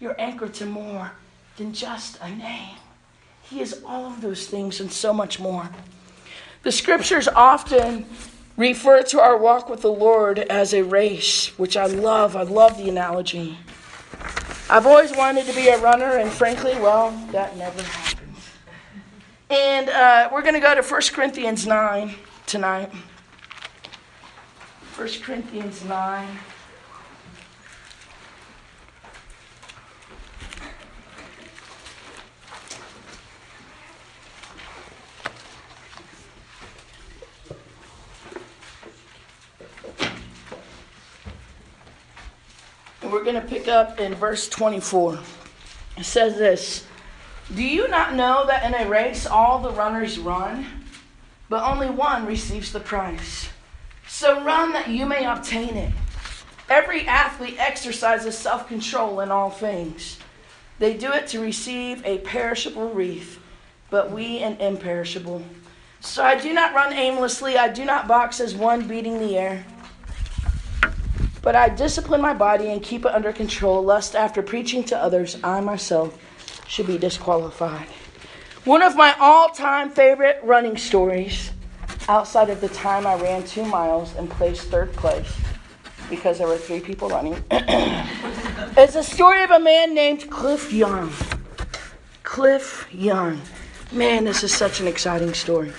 You're 0.00 0.20
anchored 0.20 0.52
to 0.54 0.66
more 0.66 1.12
than 1.56 1.72
just 1.72 2.18
a 2.20 2.28
name. 2.28 2.76
He 3.42 3.62
is 3.62 3.82
all 3.86 4.04
of 4.04 4.20
those 4.20 4.46
things 4.46 4.80
and 4.80 4.92
so 4.92 5.14
much 5.14 5.40
more. 5.40 5.70
The 6.62 6.72
scriptures 6.72 7.26
often 7.26 8.04
refer 8.58 9.02
to 9.04 9.20
our 9.20 9.38
walk 9.38 9.70
with 9.70 9.80
the 9.80 9.92
Lord 9.92 10.40
as 10.40 10.74
a 10.74 10.82
race, 10.82 11.56
which 11.58 11.76
I 11.76 11.86
love. 11.86 12.36
I 12.36 12.42
love 12.42 12.76
the 12.76 12.90
analogy. 12.90 13.56
I've 14.68 14.86
always 14.86 15.16
wanted 15.16 15.46
to 15.46 15.54
be 15.54 15.68
a 15.68 15.78
runner, 15.78 16.18
and 16.18 16.30
frankly, 16.30 16.74
well, 16.74 17.12
that 17.30 17.56
never 17.56 17.80
happened. 17.80 18.28
And 19.48 19.88
uh, 19.88 20.28
we're 20.30 20.42
going 20.42 20.54
to 20.54 20.60
go 20.60 20.74
to 20.74 20.82
1 20.82 21.00
Corinthians 21.12 21.66
9 21.66 22.14
tonight. 22.46 22.90
1 24.96 25.08
Corinthians 25.22 25.84
9. 25.84 26.28
And 43.08 43.14
we're 43.14 43.24
going 43.24 43.40
to 43.40 43.48
pick 43.48 43.68
up 43.68 44.00
in 44.00 44.14
verse 44.14 44.50
24. 44.50 45.18
It 45.96 46.04
says 46.04 46.36
this 46.36 46.84
Do 47.54 47.62
you 47.62 47.88
not 47.88 48.14
know 48.14 48.44
that 48.46 48.64
in 48.64 48.74
a 48.74 48.86
race 48.86 49.26
all 49.26 49.60
the 49.60 49.70
runners 49.70 50.18
run, 50.18 50.66
but 51.48 51.64
only 51.64 51.88
one 51.88 52.26
receives 52.26 52.70
the 52.70 52.80
prize? 52.80 53.48
So 54.06 54.44
run 54.44 54.74
that 54.74 54.88
you 54.88 55.06
may 55.06 55.24
obtain 55.24 55.74
it. 55.74 55.90
Every 56.68 57.06
athlete 57.06 57.56
exercises 57.58 58.36
self 58.36 58.68
control 58.68 59.20
in 59.20 59.30
all 59.30 59.48
things. 59.48 60.18
They 60.78 60.94
do 60.94 61.10
it 61.10 61.28
to 61.28 61.40
receive 61.40 62.04
a 62.04 62.18
perishable 62.18 62.90
wreath, 62.90 63.40
but 63.88 64.10
we 64.10 64.40
an 64.40 64.60
imperishable. 64.60 65.42
So 66.00 66.22
I 66.22 66.38
do 66.38 66.52
not 66.52 66.74
run 66.74 66.92
aimlessly, 66.92 67.56
I 67.56 67.68
do 67.68 67.86
not 67.86 68.06
box 68.06 68.38
as 68.38 68.54
one 68.54 68.86
beating 68.86 69.18
the 69.18 69.38
air. 69.38 69.64
But 71.48 71.56
I 71.56 71.70
discipline 71.70 72.20
my 72.20 72.34
body 72.34 72.72
and 72.72 72.82
keep 72.82 73.06
it 73.06 73.14
under 73.14 73.32
control, 73.32 73.82
lest 73.82 74.14
after 74.14 74.42
preaching 74.42 74.84
to 74.84 74.98
others, 74.98 75.38
I 75.42 75.62
myself 75.62 76.18
should 76.66 76.86
be 76.86 76.98
disqualified. 76.98 77.86
One 78.66 78.82
of 78.82 78.96
my 78.96 79.14
all 79.18 79.48
time 79.48 79.88
favorite 79.88 80.40
running 80.42 80.76
stories, 80.76 81.52
outside 82.06 82.50
of 82.50 82.60
the 82.60 82.68
time 82.68 83.06
I 83.06 83.14
ran 83.14 83.44
two 83.44 83.64
miles 83.64 84.14
and 84.16 84.28
placed 84.28 84.68
third 84.68 84.92
place 84.92 85.34
because 86.10 86.36
there 86.36 86.48
were 86.48 86.58
three 86.58 86.80
people 86.80 87.08
running, 87.08 87.42
is 88.76 88.94
a 88.94 89.02
story 89.02 89.42
of 89.42 89.50
a 89.50 89.58
man 89.58 89.94
named 89.94 90.30
Cliff 90.30 90.70
Young. 90.70 91.10
Cliff 92.24 92.86
Young. 92.92 93.40
Man, 93.90 94.24
this 94.24 94.44
is 94.44 94.52
such 94.52 94.80
an 94.80 94.86
exciting 94.86 95.32
story. 95.32 95.72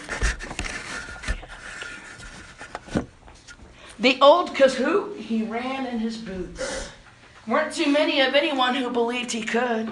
The 3.99 4.17
old 4.21 4.55
Kahoo, 4.55 5.13
he 5.15 5.43
ran 5.43 5.85
in 5.85 5.99
his 5.99 6.15
boots. 6.15 6.89
Weren't 7.45 7.73
too 7.73 7.91
many 7.91 8.21
of 8.21 8.33
anyone 8.33 8.75
who 8.75 8.89
believed 8.89 9.33
he 9.33 9.41
could. 9.41 9.91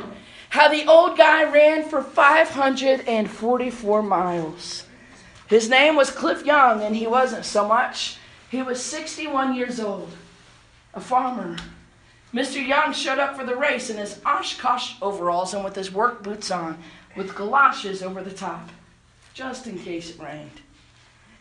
How 0.49 0.69
the 0.69 0.87
old 0.87 1.17
guy 1.17 1.43
ran 1.43 1.89
for 1.89 2.01
544 2.01 4.03
miles. 4.03 4.85
His 5.49 5.69
name 5.69 5.97
was 5.97 6.09
Cliff 6.09 6.45
Young, 6.45 6.83
and 6.83 6.95
he 6.95 7.05
wasn't 7.05 7.43
so 7.43 7.67
much. 7.67 8.17
He 8.49 8.61
was 8.61 8.81
61 8.81 9.55
years 9.55 9.81
old, 9.81 10.09
a 10.93 11.01
farmer. 11.01 11.57
Mr. 12.33 12.65
Young 12.65 12.93
showed 12.93 13.19
up 13.19 13.35
for 13.35 13.43
the 13.43 13.57
race 13.57 13.89
in 13.89 13.97
his 13.97 14.21
Oshkosh 14.25 14.93
overalls 15.01 15.53
and 15.53 15.65
with 15.65 15.75
his 15.75 15.91
work 15.91 16.23
boots 16.23 16.49
on, 16.49 16.77
with 17.17 17.35
galoshes 17.35 18.01
over 18.01 18.21
the 18.21 18.31
top, 18.31 18.69
just 19.33 19.67
in 19.67 19.77
case 19.77 20.11
it 20.11 20.21
rained. 20.21 20.61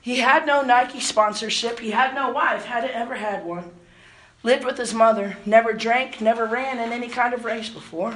He 0.06 0.18
had 0.18 0.46
no 0.46 0.62
Nike 0.62 1.00
sponsorship. 1.00 1.80
He 1.80 1.90
had 1.90 2.14
no 2.14 2.30
wife, 2.30 2.66
hadn't 2.66 2.92
ever 2.92 3.16
had 3.16 3.44
one. 3.44 3.72
Lived 4.44 4.64
with 4.64 4.78
his 4.78 4.94
mother, 4.94 5.36
never 5.44 5.72
drank, 5.72 6.20
never 6.20 6.46
ran 6.46 6.78
in 6.78 6.92
any 6.92 7.08
kind 7.08 7.34
of 7.34 7.44
race 7.44 7.68
before. 7.68 8.14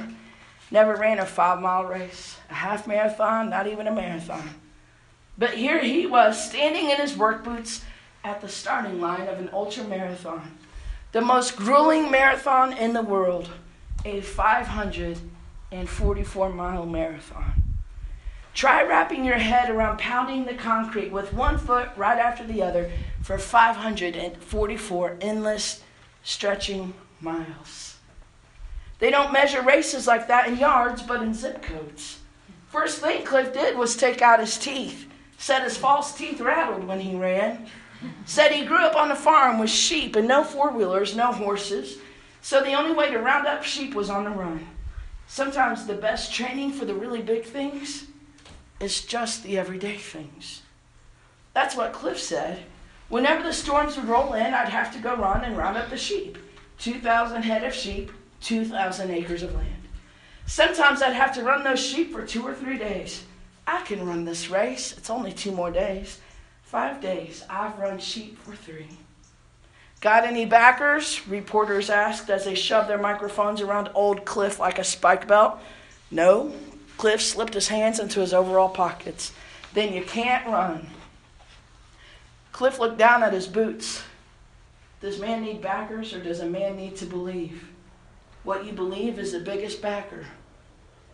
Never 0.71 0.95
ran 0.95 1.19
a 1.19 1.25
five 1.25 1.59
mile 1.59 1.83
race, 1.83 2.37
a 2.49 2.53
half 2.53 2.87
marathon, 2.87 3.49
not 3.49 3.67
even 3.67 3.87
a 3.87 3.91
marathon. 3.91 4.51
But 5.37 5.55
here 5.55 5.79
he 5.79 6.05
was, 6.05 6.41
standing 6.41 6.89
in 6.89 6.95
his 6.95 7.17
work 7.17 7.43
boots 7.43 7.83
at 8.23 8.39
the 8.39 8.47
starting 8.47 9.01
line 9.01 9.27
of 9.27 9.39
an 9.39 9.49
ultra 9.51 9.83
marathon, 9.83 10.57
the 11.11 11.19
most 11.19 11.57
grueling 11.57 12.09
marathon 12.09 12.71
in 12.71 12.93
the 12.93 13.01
world, 13.01 13.49
a 14.05 14.21
544 14.21 16.49
mile 16.51 16.85
marathon. 16.85 17.60
Try 18.53 18.83
wrapping 18.83 19.23
your 19.23 19.37
head 19.37 19.69
around 19.69 19.99
pounding 19.99 20.45
the 20.45 20.53
concrete 20.53 21.11
with 21.11 21.33
one 21.33 21.57
foot 21.57 21.89
right 21.95 22.19
after 22.19 22.43
the 22.45 22.61
other 22.61 22.91
for 23.21 23.37
544 23.37 25.17
endless 25.21 25.83
stretching 26.23 26.93
miles. 27.21 27.97
They 28.99 29.09
don't 29.09 29.33
measure 29.33 29.61
races 29.61 30.05
like 30.05 30.27
that 30.27 30.47
in 30.47 30.57
yards, 30.57 31.01
but 31.01 31.23
in 31.23 31.33
zip 31.33 31.63
codes. 31.63 32.19
First 32.67 32.99
thing 32.99 33.23
Cliff 33.25 33.53
did 33.53 33.77
was 33.77 33.95
take 33.95 34.21
out 34.21 34.39
his 34.39 34.57
teeth. 34.57 35.07
Said 35.37 35.63
his 35.63 35.77
false 35.77 36.13
teeth 36.13 36.39
rattled 36.39 36.83
when 36.83 36.99
he 36.99 37.15
ran. 37.15 37.67
Said 38.25 38.51
he 38.51 38.65
grew 38.65 38.83
up 38.83 38.95
on 38.95 39.11
a 39.11 39.15
farm 39.15 39.59
with 39.59 39.69
sheep 39.69 40.15
and 40.15 40.27
no 40.27 40.43
four 40.43 40.71
wheelers, 40.71 41.15
no 41.15 41.31
horses. 41.31 41.97
So 42.41 42.61
the 42.61 42.73
only 42.73 42.93
way 42.93 43.09
to 43.09 43.17
round 43.17 43.47
up 43.47 43.63
sheep 43.63 43.95
was 43.95 44.09
on 44.09 44.25
the 44.25 44.29
run. 44.29 44.67
Sometimes 45.25 45.85
the 45.85 45.95
best 45.95 46.33
training 46.33 46.73
for 46.73 46.85
the 46.85 46.93
really 46.93 47.21
big 47.21 47.45
things 47.45 48.07
is 48.81 49.05
just 49.05 49.43
the 49.43 49.57
everyday 49.57 49.97
things. 49.97 50.61
That's 51.53 51.75
what 51.75 51.93
Cliff 51.93 52.19
said. 52.19 52.63
Whenever 53.09 53.43
the 53.43 53.53
storms 53.53 53.97
would 53.97 54.07
roll 54.07 54.33
in, 54.33 54.53
I'd 54.53 54.69
have 54.69 54.93
to 54.93 54.99
go 54.99 55.15
run 55.15 55.43
and 55.43 55.57
round 55.57 55.77
up 55.77 55.89
the 55.89 55.97
sheep 55.97 56.37
2,000 56.79 57.43
head 57.43 57.63
of 57.63 57.73
sheep, 57.73 58.11
2,000 58.41 59.11
acres 59.11 59.43
of 59.43 59.53
land. 59.53 59.67
Sometimes 60.47 61.01
I'd 61.01 61.13
have 61.13 61.33
to 61.35 61.43
run 61.43 61.63
those 61.63 61.79
sheep 61.79 62.11
for 62.11 62.25
two 62.25 62.41
or 62.41 62.55
three 62.55 62.77
days. 62.77 63.23
I 63.67 63.81
can 63.83 64.05
run 64.05 64.25
this 64.25 64.49
race. 64.49 64.97
It's 64.97 65.09
only 65.09 65.31
two 65.31 65.51
more 65.51 65.69
days. 65.69 66.19
Five 66.63 66.99
days. 66.99 67.43
I've 67.49 67.77
run 67.77 67.99
sheep 67.99 68.39
for 68.39 68.55
three. 68.55 68.87
Got 69.99 70.23
any 70.23 70.45
backers? 70.45 71.27
Reporters 71.27 71.91
asked 71.91 72.31
as 72.31 72.45
they 72.45 72.55
shoved 72.55 72.89
their 72.89 72.97
microphones 72.97 73.61
around 73.61 73.89
old 73.93 74.25
Cliff 74.25 74.59
like 74.59 74.79
a 74.79 74.83
spike 74.83 75.27
belt. 75.27 75.59
No. 76.09 76.51
Cliff 77.01 77.23
slipped 77.23 77.55
his 77.55 77.69
hands 77.69 77.97
into 77.97 78.19
his 78.19 78.31
overall 78.31 78.69
pockets. 78.69 79.33
Then 79.73 79.91
you 79.91 80.03
can't 80.03 80.45
run. 80.45 80.87
Cliff 82.51 82.77
looked 82.77 82.99
down 82.99 83.23
at 83.23 83.33
his 83.33 83.47
boots. 83.47 84.03
Does 85.01 85.19
man 85.19 85.41
need 85.41 85.63
backers 85.63 86.13
or 86.13 86.21
does 86.21 86.41
a 86.41 86.45
man 86.45 86.75
need 86.75 86.95
to 86.97 87.07
believe? 87.07 87.69
What 88.43 88.65
you 88.65 88.71
believe 88.71 89.17
is 89.17 89.31
the 89.31 89.39
biggest 89.39 89.81
backer 89.81 90.27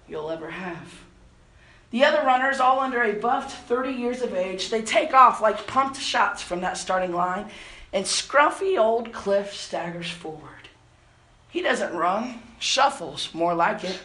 you'll 0.10 0.29
ever 0.29 0.50
have. 0.50 1.06
The 1.91 2.03
other 2.03 2.22
runners, 2.22 2.60
all 2.60 2.82
under 2.82 3.01
a 3.03 3.13
buffed 3.13 3.51
30 3.70 3.94
years 3.94 4.22
of 4.22 4.34
age, 4.34 4.70
they 4.70 4.82
take 4.82 5.13
off 5.13 5.39
like 5.39 5.67
pumped 5.67 6.01
shots 6.01 6.41
from 6.41 6.60
that 6.60 6.75
starting 6.75 7.13
line, 7.13 7.46
and 7.94 8.03
scruffy 8.03 8.77
old 8.77 9.13
Cliff 9.13 9.53
staggers 9.53 10.12
forward. 10.12 10.67
He 11.48 11.62
doesn't 11.62 11.96
run, 11.96 12.41
shuffles, 12.60 13.34
more 13.34 13.56
like 13.56 13.86
it. 13.86 14.01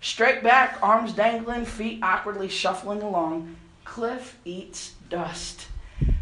Straight 0.00 0.42
back, 0.42 0.78
arms 0.82 1.12
dangling, 1.12 1.66
feet 1.66 2.00
awkwardly 2.02 2.48
shuffling 2.48 3.02
along. 3.02 3.56
Cliff 3.84 4.38
eats 4.44 4.94
dust. 5.08 5.66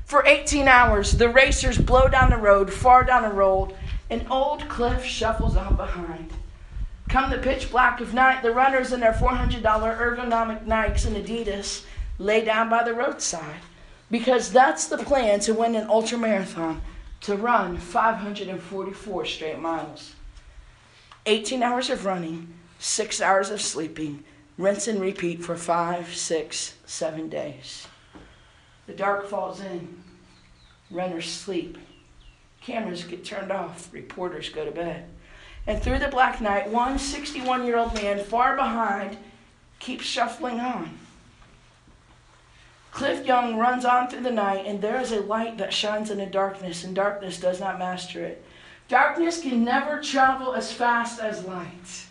For 0.04 0.26
18 0.26 0.66
hours, 0.66 1.12
the 1.12 1.28
racers 1.28 1.78
blow 1.78 2.08
down 2.08 2.30
the 2.30 2.37
road, 2.37 2.73
far 2.73 3.04
down 3.04 3.23
the 3.23 3.28
road, 3.28 3.75
and 4.11 4.26
old 4.30 4.68
Cliff 4.68 5.04
shuffles 5.04 5.56
on 5.56 5.76
behind. 5.76 6.32
Come 7.08 7.30
the 7.30 7.38
pitch 7.38 7.70
black 7.70 8.00
of 8.00 8.14
night, 8.14 8.42
the 8.42 8.52
runners 8.52 8.92
in 8.92 9.00
their 9.00 9.12
$400 9.12 9.62
ergonomic 9.62 10.64
Nikes 10.66 11.06
and 11.06 11.16
Adidas 11.16 11.85
lay 12.18 12.44
down 12.44 12.68
by 12.68 12.82
the 12.82 12.92
roadside 12.92 13.61
because 14.11 14.50
that's 14.50 14.88
the 14.88 14.99
plan 14.99 15.40
to 15.40 15.54
win 15.54 15.75
an 15.75 15.88
ultra 15.88 16.18
marathon 16.18 16.82
to 17.20 17.37
run 17.37 17.76
544 17.76 19.25
straight 19.25 19.58
miles. 19.58 20.14
18 21.26 21.62
hours 21.62 21.90
of 21.90 22.04
running, 22.04 22.54
six 22.78 23.20
hours 23.20 23.50
of 23.50 23.61
sleeping, 23.61 24.25
rinse 24.56 24.88
and 24.88 25.00
repeat 25.00 25.44
for 25.44 25.56
five, 25.56 26.14
six, 26.14 26.75
seven 26.87 27.28
days. 27.28 27.87
The 28.87 28.94
dark 28.94 29.28
falls 29.28 29.61
in, 29.61 30.02
runners 30.90 31.30
sleep, 31.30 31.76
cameras 32.61 33.04
get 33.04 33.25
turned 33.25 33.52
off, 33.52 33.92
reporters 33.92 34.49
go 34.49 34.64
to 34.64 34.70
bed. 34.70 35.08
And 35.66 35.82
through 35.82 35.99
the 35.99 36.08
black 36.08 36.40
night, 36.40 36.70
one 36.70 36.99
61 36.99 37.66
year 37.66 37.76
old 37.76 37.94
man 37.94 38.25
far 38.25 38.56
behind 38.56 39.18
keeps 39.78 40.04
shuffling 40.04 40.61
on. 40.61 40.99
Cliff 42.90 43.26
Young 43.26 43.56
runs 43.56 43.85
on 43.85 44.08
through 44.08 44.23
the 44.23 44.30
night, 44.30 44.64
and 44.66 44.80
there 44.80 45.00
is 45.00 45.12
a 45.12 45.20
light 45.20 45.58
that 45.58 45.73
shines 45.73 46.11
in 46.11 46.18
the 46.18 46.26
darkness, 46.26 46.85
and 46.85 46.97
darkness 46.97 47.38
does 47.38 47.61
not 47.61 47.78
master 47.78 48.25
it. 48.25 48.42
Darkness 48.88 49.42
can 49.42 49.62
never 49.62 50.00
travel 50.00 50.54
as 50.54 50.73
fast 50.73 51.20
as 51.20 51.44
light. 51.44 52.07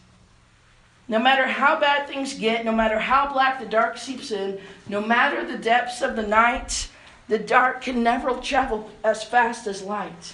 No 1.10 1.20
matter 1.20 1.48
how 1.48 1.80
bad 1.80 2.08
things 2.08 2.34
get, 2.34 2.66
no 2.66 2.74
matter 2.74 3.00
how 3.00 3.32
black 3.32 3.60
the 3.60 3.66
dark 3.66 3.98
seeps 3.98 4.32
in, 4.32 4.60
no 4.90 5.00
matter 5.02 5.46
the 5.46 5.58
depths 5.58 6.02
of 6.02 6.16
the 6.16 6.28
night, 6.28 6.90
the 7.30 7.40
dark 7.40 7.82
can 7.82 8.04
never 8.04 8.34
travel 8.36 8.90
as 9.04 9.24
fast 9.24 9.68
as 9.68 9.82
light. 9.82 10.34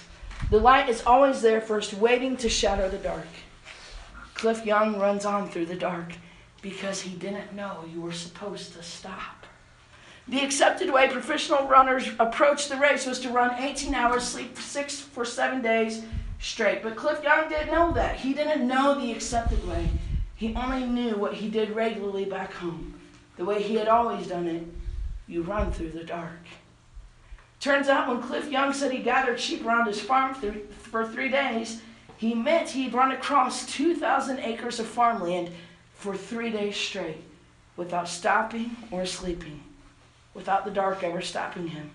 The 0.50 0.58
light 0.58 0.88
is 0.88 1.02
always 1.06 1.42
there 1.42 1.60
first, 1.60 1.94
waiting 1.94 2.36
to 2.38 2.48
shadow 2.48 2.88
the 2.88 2.98
dark. 2.98 3.26
Cliff 4.34 4.66
Young 4.66 4.98
runs 4.98 5.24
on 5.24 5.48
through 5.48 5.66
the 5.66 5.76
dark 5.76 6.14
because 6.60 7.00
he 7.00 7.14
didn't 7.16 7.54
know 7.54 7.84
you 7.92 8.00
were 8.00 8.12
supposed 8.12 8.72
to 8.72 8.82
stop. 8.82 9.46
The 10.26 10.40
accepted 10.40 10.92
way 10.92 11.08
professional 11.08 11.68
runners 11.68 12.08
approached 12.18 12.68
the 12.68 12.76
race 12.76 13.06
was 13.06 13.20
to 13.20 13.28
run 13.28 13.62
18 13.62 13.94
hours, 13.94 14.24
sleep 14.24 14.58
six 14.58 14.98
for 14.98 15.24
seven 15.24 15.62
days 15.62 16.02
straight. 16.40 16.82
But 16.82 16.96
Cliff 16.96 17.22
Young 17.22 17.48
didn't 17.48 17.72
know 17.72 17.92
that. 17.92 18.16
He 18.16 18.32
didn't 18.32 18.66
know 18.66 18.98
the 18.98 19.12
accepted 19.12 19.66
way. 19.68 19.88
He 20.44 20.54
only 20.54 20.84
knew 20.84 21.16
what 21.16 21.32
he 21.32 21.48
did 21.48 21.70
regularly 21.70 22.26
back 22.26 22.52
home, 22.52 23.00
the 23.38 23.46
way 23.46 23.62
he 23.62 23.76
had 23.76 23.88
always 23.88 24.26
done 24.26 24.46
it. 24.46 24.66
You 25.26 25.40
run 25.40 25.72
through 25.72 25.92
the 25.92 26.04
dark. 26.04 26.40
Turns 27.60 27.88
out 27.88 28.08
when 28.08 28.20
Cliff 28.20 28.50
Young 28.50 28.74
said 28.74 28.92
he 28.92 28.98
gathered 28.98 29.40
sheep 29.40 29.64
around 29.64 29.86
his 29.86 30.02
farm 30.02 30.34
for 30.34 31.06
three 31.06 31.30
days, 31.30 31.80
he 32.18 32.34
meant 32.34 32.68
he'd 32.68 32.92
run 32.92 33.12
across 33.12 33.64
2,000 33.72 34.38
acres 34.38 34.78
of 34.78 34.86
farmland 34.86 35.50
for 35.94 36.14
three 36.14 36.50
days 36.50 36.76
straight 36.76 37.24
without 37.78 38.06
stopping 38.06 38.76
or 38.90 39.06
sleeping, 39.06 39.62
without 40.34 40.66
the 40.66 40.70
dark 40.70 41.02
ever 41.02 41.22
stopping 41.22 41.68
him. 41.68 41.90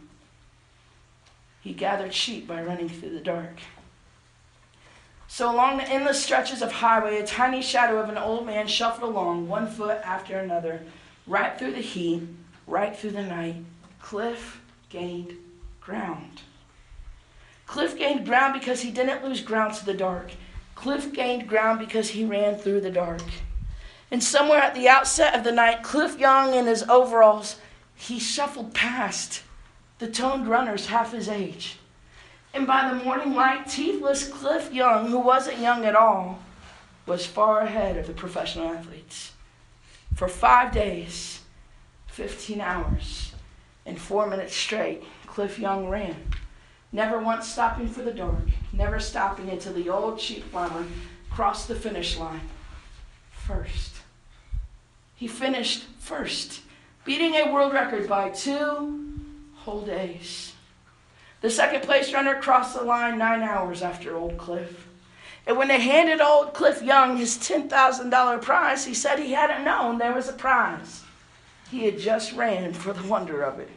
He 1.61 1.71
gathered 1.71 2.15
sheep 2.15 2.47
by 2.47 2.63
running 2.63 2.89
through 2.89 3.11
the 3.11 3.19
dark. 3.19 3.59
So, 5.31 5.49
along 5.49 5.77
the 5.77 5.87
endless 5.87 6.21
stretches 6.21 6.63
of 6.63 6.71
highway, 6.71 7.19
a 7.19 7.25
tiny 7.25 7.61
shadow 7.61 7.99
of 7.99 8.09
an 8.09 8.17
old 8.17 8.47
man 8.47 8.67
shuffled 8.67 9.07
along, 9.07 9.47
one 9.47 9.67
foot 9.67 9.99
after 10.03 10.39
another, 10.39 10.81
right 11.27 11.57
through 11.57 11.73
the 11.73 11.81
heat, 11.81 12.23
right 12.65 12.97
through 12.97 13.11
the 13.11 13.21
night. 13.21 13.57
Cliff 14.01 14.59
gained 14.89 15.35
ground. 15.79 16.41
Cliff 17.67 17.95
gained 17.95 18.25
ground 18.25 18.59
because 18.59 18.81
he 18.81 18.89
didn't 18.89 19.23
lose 19.23 19.41
ground 19.41 19.75
to 19.75 19.85
the 19.85 19.93
dark. 19.93 20.31
Cliff 20.73 21.13
gained 21.13 21.47
ground 21.47 21.77
because 21.77 22.09
he 22.09 22.25
ran 22.25 22.57
through 22.57 22.81
the 22.81 22.89
dark. 22.89 23.21
And 24.09 24.23
somewhere 24.23 24.59
at 24.59 24.73
the 24.73 24.89
outset 24.89 25.35
of 25.35 25.43
the 25.43 25.51
night, 25.51 25.83
Cliff 25.83 26.17
Young 26.17 26.55
in 26.55 26.65
his 26.65 26.81
overalls, 26.89 27.57
he 27.93 28.17
shuffled 28.17 28.73
past 28.73 29.43
the 29.99 30.07
toned 30.07 30.47
runners 30.47 30.87
half 30.87 31.11
his 31.11 31.29
age. 31.29 31.77
And 32.53 32.65
by 32.65 32.89
the 32.89 33.03
morning 33.03 33.35
light, 33.35 33.65
teethless 33.67 34.29
Cliff 34.29 34.73
Young, 34.73 35.07
who 35.07 35.19
wasn't 35.19 35.59
young 35.59 35.85
at 35.85 35.95
all, 35.95 36.39
was 37.05 37.25
far 37.25 37.61
ahead 37.61 37.97
of 37.97 38.07
the 38.07 38.13
professional 38.13 38.69
athletes. 38.69 39.33
For 40.15 40.27
five 40.27 40.71
days, 40.71 41.41
15 42.07 42.59
hours, 42.59 43.33
and 43.85 43.99
four 43.99 44.27
minutes 44.27 44.55
straight, 44.55 45.03
Cliff 45.25 45.59
Young 45.59 45.87
ran, 45.89 46.15
never 46.91 47.19
once 47.19 47.47
stopping 47.47 47.87
for 47.87 48.01
the 48.01 48.11
dark, 48.11 48.43
never 48.73 48.99
stopping 48.99 49.49
until 49.49 49.73
the 49.73 49.89
old 49.89 50.19
sheep 50.19 50.43
farmer 50.45 50.85
crossed 51.29 51.67
the 51.67 51.75
finish 51.75 52.17
line 52.17 52.41
first. 53.31 53.95
He 55.15 55.27
finished 55.27 55.85
first, 55.99 56.61
beating 57.05 57.35
a 57.35 57.51
world 57.51 57.73
record 57.73 58.07
by 58.07 58.29
two 58.29 59.19
whole 59.55 59.81
days. 59.81 60.48
The 61.41 61.49
second 61.49 61.83
place 61.83 62.13
runner 62.13 62.39
crossed 62.41 62.77
the 62.77 62.83
line 62.83 63.17
nine 63.17 63.41
hours 63.41 63.81
after 63.81 64.15
Old 64.15 64.37
Cliff. 64.37 64.87
And 65.47 65.57
when 65.57 65.69
they 65.69 65.79
handed 65.79 66.21
Old 66.21 66.53
Cliff 66.53 66.81
Young 66.81 67.17
his 67.17 67.37
$10,000 67.37 68.41
prize, 68.41 68.85
he 68.85 68.93
said 68.93 69.19
he 69.19 69.33
hadn't 69.33 69.63
known 69.63 69.97
there 69.97 70.13
was 70.13 70.29
a 70.29 70.33
prize. 70.33 71.03
He 71.71 71.85
had 71.85 71.99
just 71.99 72.33
ran 72.33 72.73
for 72.73 72.93
the 72.93 73.07
wonder 73.07 73.41
of 73.41 73.59
it 73.59 73.69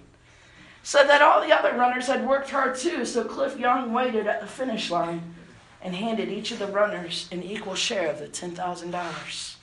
said 0.83 1.05
that 1.05 1.23
all 1.23 1.41
the 1.41 1.53
other 1.53 1.77
runners 1.77 2.07
had 2.07 2.27
worked 2.27 2.51
hard 2.51 2.77
too, 2.77 3.05
so 3.05 3.25
Cliff 3.25 3.59
Young 3.59 3.93
waited 3.93 4.27
at 4.27 4.41
the 4.41 4.47
finish 4.47 4.91
line 4.91 5.35
and 5.81 5.95
handed 5.95 6.29
each 6.29 6.51
of 6.51 6.59
the 6.59 6.67
runners 6.67 7.29
an 7.31 7.43
equal 7.43 7.75
share 7.75 8.11
of 8.11 8.19
the 8.19 8.27
$10,000. 8.27 9.57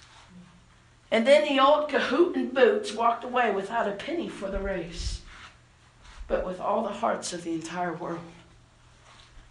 And 1.11 1.25
then 1.25 1.43
the 1.43 1.61
old 1.61 1.89
cahoot 1.89 2.35
in 2.35 2.49
boots 2.51 2.93
walked 2.93 3.23
away 3.23 3.51
without 3.51 3.87
a 3.87 3.91
penny 3.91 4.29
for 4.29 4.49
the 4.49 4.59
race, 4.59 5.18
but 6.29 6.45
with 6.45 6.61
all 6.61 6.83
the 6.83 6.93
hearts 6.93 7.33
of 7.33 7.43
the 7.43 7.51
entire 7.51 7.93
world. 7.93 8.21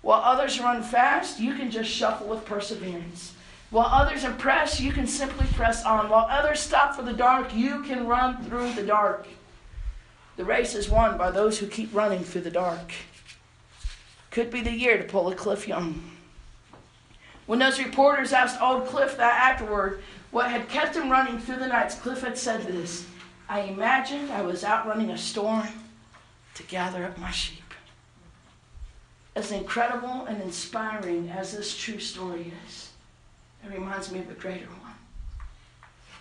While 0.01 0.23
others 0.23 0.61
run 0.61 0.83
fast, 0.83 1.41
you 1.41 1.55
can 1.55 1.71
just 1.71 1.91
shuffle 1.91 2.29
with 2.29 2.47
perseverance. 2.47 3.35
While 3.71 3.89
others 3.91 4.25
impress, 4.25 4.81
you 4.81 4.93
can 4.93 5.07
simply 5.07 5.47
press 5.49 5.85
on. 5.85 6.09
While 6.09 6.27
others 6.31 6.61
stop 6.61 6.95
for 6.95 7.03
the 7.03 7.13
dark, 7.13 7.55
you 7.55 7.83
can 7.83 8.07
run 8.07 8.43
through 8.45 8.73
the 8.73 8.85
dark. 8.85 9.27
The 10.37 10.45
race 10.45 10.75
is 10.75 10.89
won 10.89 11.19
by 11.19 11.33
those 11.33 11.59
who 11.59 11.67
keep 11.67 11.93
running 11.93 12.23
through 12.23 12.43
the 12.43 12.51
dark. 12.51 12.93
Could 14.31 14.51
be 14.51 14.63
the 14.63 14.73
year 14.73 14.97
to 14.97 15.05
pull 15.05 15.29
a 15.29 15.35
Cliff 15.35 15.67
Young. 15.67 16.13
When 17.47 17.59
those 17.59 17.81
reporters 17.81 18.33
asked 18.33 18.63
old 18.63 18.87
Cliff 18.87 19.17
that 19.17 19.53
afterward, 19.53 20.03
what 20.31 20.51
had 20.51 20.69
kept 20.69 20.95
him 20.95 21.11
running 21.11 21.39
through 21.39 21.57
the 21.57 21.67
nights, 21.67 21.97
Cliff 21.97 22.21
had 22.21 22.39
said 22.39 22.63
this 22.63 23.07
I 23.49 23.61
imagined 23.61 24.31
I 24.31 24.43
was 24.43 24.65
outrunning 24.65 25.11
a 25.11 25.19
storm 25.19 25.67
to 26.59 26.65
gather 26.65 27.05
up 27.05 27.17
my 27.19 27.31
sheep. 27.31 27.63
As 29.37 29.53
incredible 29.53 30.27
and 30.27 30.43
inspiring 30.43 31.31
as 31.31 31.57
this 31.57 31.77
true 31.77 32.01
story 32.01 32.53
is, 32.67 32.91
It 33.65 33.73
reminds 33.73 34.11
me 34.11 34.19
of 34.21 34.31
a 34.31 34.35
greater 34.35 34.67
one. 34.67 34.95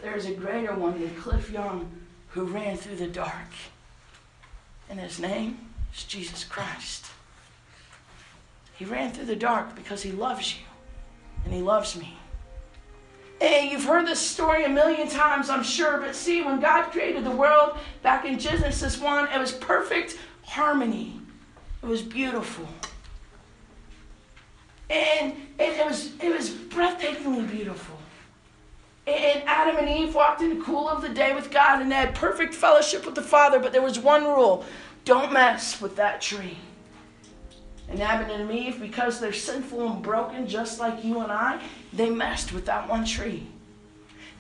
There 0.02 0.16
is 0.16 0.28
a 0.28 0.34
greater 0.34 0.74
one 0.74 1.00
than 1.00 1.16
Cliff 1.16 1.50
Young 1.50 1.90
who 2.30 2.46
ran 2.46 2.78
through 2.78 2.98
the 2.98 3.08
dark. 3.08 3.52
And 4.90 5.00
his 5.00 5.20
name 5.20 5.58
is 5.96 6.04
Jesus 6.04 6.44
Christ. 6.44 7.06
He 8.76 8.86
ran 8.86 9.12
through 9.12 9.26
the 9.26 9.36
dark 9.36 9.76
because 9.76 10.04
he 10.04 10.12
loves 10.12 10.56
you 10.56 10.66
and 11.46 11.54
he 11.54 11.62
loves 11.62 11.96
me. 11.96 12.18
And 13.40 13.70
you've 13.72 13.84
heard 13.84 14.08
this 14.08 14.20
story 14.20 14.66
a 14.66 14.70
million 14.70 15.08
times, 15.08 15.50
I'm 15.50 15.64
sure, 15.64 16.00
but 16.00 16.16
see, 16.16 16.42
when 16.42 16.60
God 16.60 16.92
created 16.92 17.24
the 17.24 17.32
world 17.32 17.78
back 18.02 18.26
in 18.26 18.40
Genesis 18.40 19.00
1, 19.00 19.30
it 19.32 19.40
was 19.40 19.52
perfect 19.52 20.18
harmony. 20.44 21.20
It 21.84 21.86
was 21.86 22.02
beautiful. 22.02 22.68
And, 24.90 25.34
and 25.60 25.76
it, 25.76 25.86
was, 25.86 26.14
it 26.20 26.36
was 26.36 26.50
breathtakingly 26.50 27.50
beautiful. 27.50 27.98
And 29.06 29.44
Adam 29.46 29.78
and 29.78 29.90
Eve 29.90 30.16
walked 30.16 30.42
in 30.42 30.58
the 30.58 30.64
cool 30.64 30.90
of 30.90 31.02
the 31.02 31.10
day 31.10 31.34
with 31.36 31.52
God 31.52 31.82
and 31.82 31.92
they 31.92 31.96
had 31.96 32.16
perfect 32.16 32.54
fellowship 32.54 33.06
with 33.06 33.16
the 33.16 33.22
Father, 33.22 33.60
but 33.60 33.72
there 33.72 33.82
was 33.82 34.00
one 34.00 34.26
rule 34.26 34.66
don't 35.06 35.32
mess 35.32 35.80
with 35.80 35.96
that 35.96 36.20
tree. 36.20 36.58
And 37.90 38.02
Adam 38.02 38.30
and 38.30 38.52
Eve, 38.52 38.80
because 38.80 39.20
they're 39.20 39.32
sinful 39.32 39.92
and 39.92 40.02
broken, 40.02 40.48
just 40.48 40.80
like 40.80 41.04
you 41.04 41.20
and 41.22 41.32
I, 41.32 41.62
they 41.94 42.10
messed 42.10 42.52
with 42.52 42.66
that 42.66 42.90
one 42.90 43.06
tree. 43.06 43.48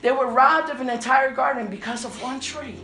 They 0.01 0.11
were 0.11 0.27
robbed 0.27 0.69
of 0.69 0.81
an 0.81 0.89
entire 0.89 1.31
garden 1.31 1.67
because 1.67 2.05
of 2.05 2.21
one 2.21 2.39
tree. 2.39 2.75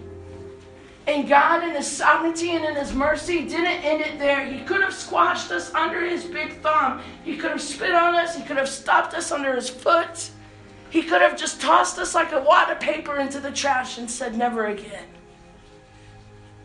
And 1.06 1.28
God, 1.28 1.64
in 1.64 1.72
His 1.72 1.86
sovereignty 1.86 2.52
and 2.52 2.64
in 2.64 2.76
His 2.76 2.94
mercy, 2.94 3.46
didn't 3.46 3.84
end 3.84 4.02
it 4.02 4.20
there. 4.20 4.46
He 4.46 4.64
could 4.64 4.82
have 4.82 4.94
squashed 4.94 5.52
us 5.52 5.74
under 5.74 6.02
His 6.02 6.24
big 6.24 6.62
thumb. 6.62 7.02
He 7.26 7.36
could 7.36 7.52
have 7.52 7.62
spit 7.62 7.94
on 7.94 8.16
us. 8.16 8.36
He 8.38 8.44
could 8.44 8.58
have 8.58 8.70
stopped 8.70 9.14
us 9.14 9.32
under 9.32 9.54
His 9.54 9.70
foot. 9.70 10.30
He 10.90 11.02
could 11.04 11.22
have 11.22 11.38
just 11.38 11.60
tossed 11.60 12.00
us 12.00 12.16
like 12.16 12.32
a 12.32 12.42
wad 12.42 12.72
of 12.72 12.80
paper 12.80 13.18
into 13.18 13.40
the 13.40 13.52
trash 13.52 13.98
and 13.98 14.10
said, 14.10 14.38
never 14.38 14.68
again. 14.68 15.04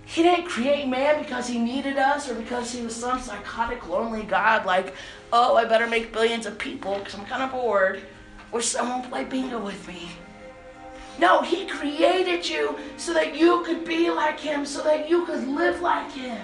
He 0.08 0.22
didn't 0.22 0.46
create 0.46 0.88
man 0.88 1.22
because 1.22 1.46
he 1.46 1.58
needed 1.58 1.98
us 1.98 2.30
or 2.30 2.34
because 2.34 2.72
he 2.72 2.80
was 2.80 2.96
some 2.96 3.20
psychotic, 3.20 3.86
lonely 3.86 4.22
God 4.22 4.64
like, 4.64 4.94
oh, 5.34 5.56
I 5.56 5.66
better 5.66 5.86
make 5.86 6.14
billions 6.14 6.46
of 6.46 6.56
people 6.56 6.98
because 6.98 7.14
I'm 7.14 7.26
kind 7.26 7.42
of 7.42 7.52
bored, 7.52 8.00
or 8.50 8.62
someone 8.62 9.02
play 9.02 9.24
bingo 9.24 9.62
with 9.62 9.86
me. 9.86 10.08
No, 11.18 11.42
he 11.42 11.66
created 11.66 12.48
you 12.48 12.78
so 12.96 13.12
that 13.12 13.36
you 13.36 13.62
could 13.64 13.84
be 13.84 14.08
like 14.08 14.40
him, 14.40 14.64
so 14.64 14.82
that 14.82 15.10
you 15.10 15.26
could 15.26 15.46
live 15.46 15.82
like 15.82 16.10
him. 16.10 16.40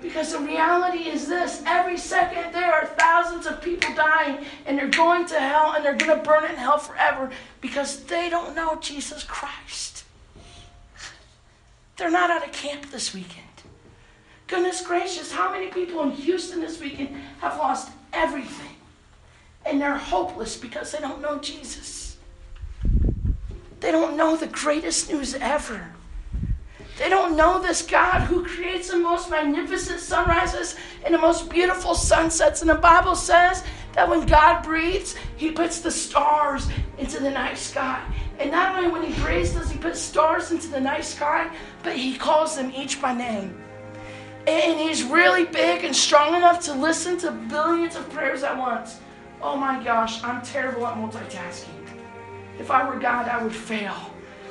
Because 0.00 0.30
the 0.30 0.38
reality 0.38 1.08
is 1.08 1.26
this 1.26 1.64
every 1.66 1.98
second 1.98 2.54
there 2.54 2.72
are 2.72 2.86
thousands 2.86 3.44
of 3.46 3.60
people 3.60 3.92
dying, 3.96 4.46
and 4.66 4.78
they're 4.78 4.86
going 4.86 5.26
to 5.26 5.40
hell, 5.40 5.72
and 5.74 5.84
they're 5.84 5.96
going 5.96 6.16
to 6.16 6.24
burn 6.24 6.44
in 6.44 6.54
hell 6.54 6.78
forever 6.78 7.28
because 7.60 8.04
they 8.04 8.30
don't 8.30 8.54
know 8.54 8.76
Jesus 8.76 9.24
Christ. 9.24 10.04
They're 11.98 12.10
not 12.10 12.30
out 12.30 12.46
of 12.46 12.52
camp 12.52 12.90
this 12.90 13.12
weekend. 13.12 13.44
Goodness 14.46 14.86
gracious, 14.86 15.32
how 15.32 15.50
many 15.50 15.66
people 15.66 16.00
in 16.02 16.12
Houston 16.12 16.60
this 16.60 16.80
weekend 16.80 17.14
have 17.40 17.58
lost 17.58 17.90
everything? 18.12 18.76
And 19.66 19.80
they're 19.80 19.98
hopeless 19.98 20.56
because 20.56 20.92
they 20.92 21.00
don't 21.00 21.20
know 21.20 21.38
Jesus. 21.38 22.16
They 23.80 23.92
don't 23.92 24.16
know 24.16 24.36
the 24.36 24.46
greatest 24.46 25.10
news 25.10 25.34
ever. 25.34 25.92
They 26.98 27.08
don't 27.08 27.36
know 27.36 27.62
this 27.62 27.82
God 27.82 28.22
who 28.22 28.44
creates 28.44 28.90
the 28.90 28.98
most 28.98 29.30
magnificent 29.30 30.00
sunrises 30.00 30.74
and 31.04 31.14
the 31.14 31.18
most 31.18 31.48
beautiful 31.48 31.94
sunsets. 31.94 32.60
And 32.60 32.68
the 32.68 32.74
Bible 32.74 33.14
says 33.14 33.62
that 33.92 34.08
when 34.08 34.26
God 34.26 34.64
breathes, 34.64 35.14
He 35.36 35.52
puts 35.52 35.80
the 35.80 35.92
stars 35.92 36.66
into 36.98 37.20
the 37.22 37.30
night 37.30 37.56
sky. 37.56 38.04
And 38.40 38.50
not 38.50 38.76
only 38.76 38.90
when 38.90 39.04
He 39.04 39.22
breathes 39.22 39.52
does 39.52 39.70
He 39.70 39.78
put 39.78 39.94
stars 39.96 40.50
into 40.50 40.66
the 40.66 40.80
night 40.80 41.04
sky, 41.04 41.48
but 41.84 41.96
He 41.96 42.16
calls 42.16 42.56
them 42.56 42.72
each 42.76 43.00
by 43.00 43.14
name. 43.14 43.56
And 44.48 44.80
He's 44.80 45.04
really 45.04 45.44
big 45.44 45.84
and 45.84 45.94
strong 45.94 46.34
enough 46.34 46.64
to 46.64 46.72
listen 46.74 47.16
to 47.18 47.30
billions 47.30 47.94
of 47.94 48.10
prayers 48.10 48.42
at 48.42 48.58
once. 48.58 48.98
Oh 49.40 49.56
my 49.56 49.82
gosh, 49.84 50.20
I'm 50.24 50.42
terrible 50.42 50.84
at 50.84 50.96
multitasking. 50.96 51.68
If 52.58 52.72
I 52.72 52.88
were 52.88 52.98
God, 52.98 53.28
I 53.28 53.40
would 53.40 53.54
fail. 53.54 53.94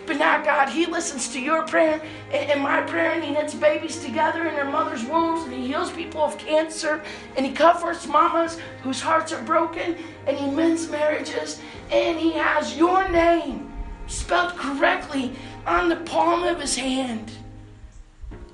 But 0.07 0.17
now, 0.17 0.41
God, 0.41 0.69
He 0.69 0.85
listens 0.85 1.27
to 1.33 1.39
your 1.39 1.63
prayer 1.63 2.01
and, 2.31 2.61
my 2.61 2.81
prayer, 2.81 3.11
and 3.11 3.23
He 3.23 3.31
knits 3.31 3.53
babies 3.53 4.01
together 4.01 4.47
in 4.47 4.55
their 4.55 4.69
mother's 4.71 5.03
wombs, 5.03 5.43
and 5.43 5.53
He 5.53 5.67
heals 5.67 5.91
people 5.91 6.21
of 6.21 6.37
cancer, 6.37 7.03
and 7.35 7.45
He 7.45 7.51
comforts 7.51 8.07
mamas 8.07 8.57
whose 8.83 9.01
hearts 9.01 9.33
are 9.33 9.43
broken, 9.43 9.97
and 10.25 10.37
He 10.37 10.49
mends 10.49 10.89
marriages, 10.89 11.59
and 11.91 12.17
He 12.17 12.31
has 12.31 12.77
your 12.77 13.07
name 13.09 13.69
spelled 14.07 14.55
correctly 14.55 15.35
on 15.65 15.89
the 15.89 15.97
palm 15.97 16.43
of 16.43 16.61
His 16.61 16.77
hand. 16.77 17.29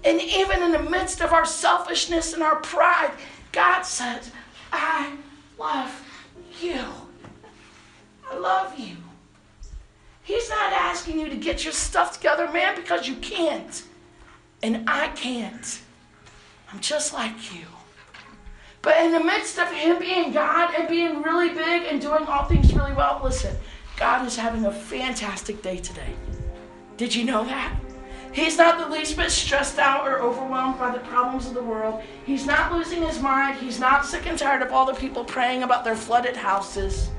And 0.04 0.20
even 0.20 0.64
in 0.64 0.72
the 0.72 0.90
midst 0.90 1.22
of 1.22 1.34
our 1.34 1.46
selfishness 1.46 2.34
and 2.34 2.42
our 2.42 2.56
pride, 2.58 3.12
God 3.52 3.84
says, 3.84 4.32
I 4.72 5.14
love 5.60 6.04
you. 6.60 6.84
I 8.30 8.38
love 8.38 8.78
you. 8.80 9.03
He's 10.24 10.50
not 10.50 10.74
asking 10.74 11.20
you 11.20 11.30
to 11.30 11.36
get 11.36 11.64
your 11.64 11.74
stuff 11.74 12.14
together, 12.14 12.50
man, 12.52 12.76
because 12.76 13.08
you 13.08 13.16
can't. 13.16 13.84
And 14.62 14.90
I 14.90 15.10
can't. 15.10 15.82
I'm 16.72 16.80
just 16.80 17.14
like 17.14 17.54
you. 17.54 17.66
But 18.82 18.98
in 18.98 19.12
the 19.12 19.24
midst 19.24 19.60
of 19.60 19.72
him 19.72 20.00
being 20.00 20.32
God 20.32 20.74
and 20.76 20.88
being 20.88 21.22
really 21.22 21.50
big 21.50 21.84
and 21.84 22.02
doing 22.02 22.26
all 22.26 22.46
things 22.46 22.74
really 22.74 22.94
well, 22.94 23.22
listen, 23.24 23.56
God 23.98 24.26
is 24.26 24.36
having 24.36 24.66
a 24.66 24.72
fantastic 24.72 25.62
day 25.62 25.78
today. 25.78 26.14
Did 26.98 27.14
you 27.14 27.26
know 27.26 27.44
that? 27.46 27.76
He's 28.34 28.58
not 28.58 28.80
the 28.80 28.94
least 28.94 29.16
bit 29.16 29.30
stressed 29.30 29.78
out 29.78 30.08
or 30.08 30.20
overwhelmed 30.20 30.80
by 30.80 30.92
the 30.92 31.00
problems 31.00 31.48
of 31.48 31.54
the 31.54 31.64
world. 31.64 32.02
He's 32.26 32.46
not 32.46 32.72
losing 32.72 33.04
his 33.04 33.22
mind. 33.22 33.60
He's 33.60 33.80
not 33.80 34.06
sick 34.06 34.26
and 34.26 34.40
tired 34.40 34.62
of 34.62 34.72
all 34.72 34.86
the 34.86 34.94
people 34.94 35.24
praying 35.24 35.64
about 35.64 35.84
their 35.84 35.96
flooded 35.96 36.36
houses. 36.36 37.10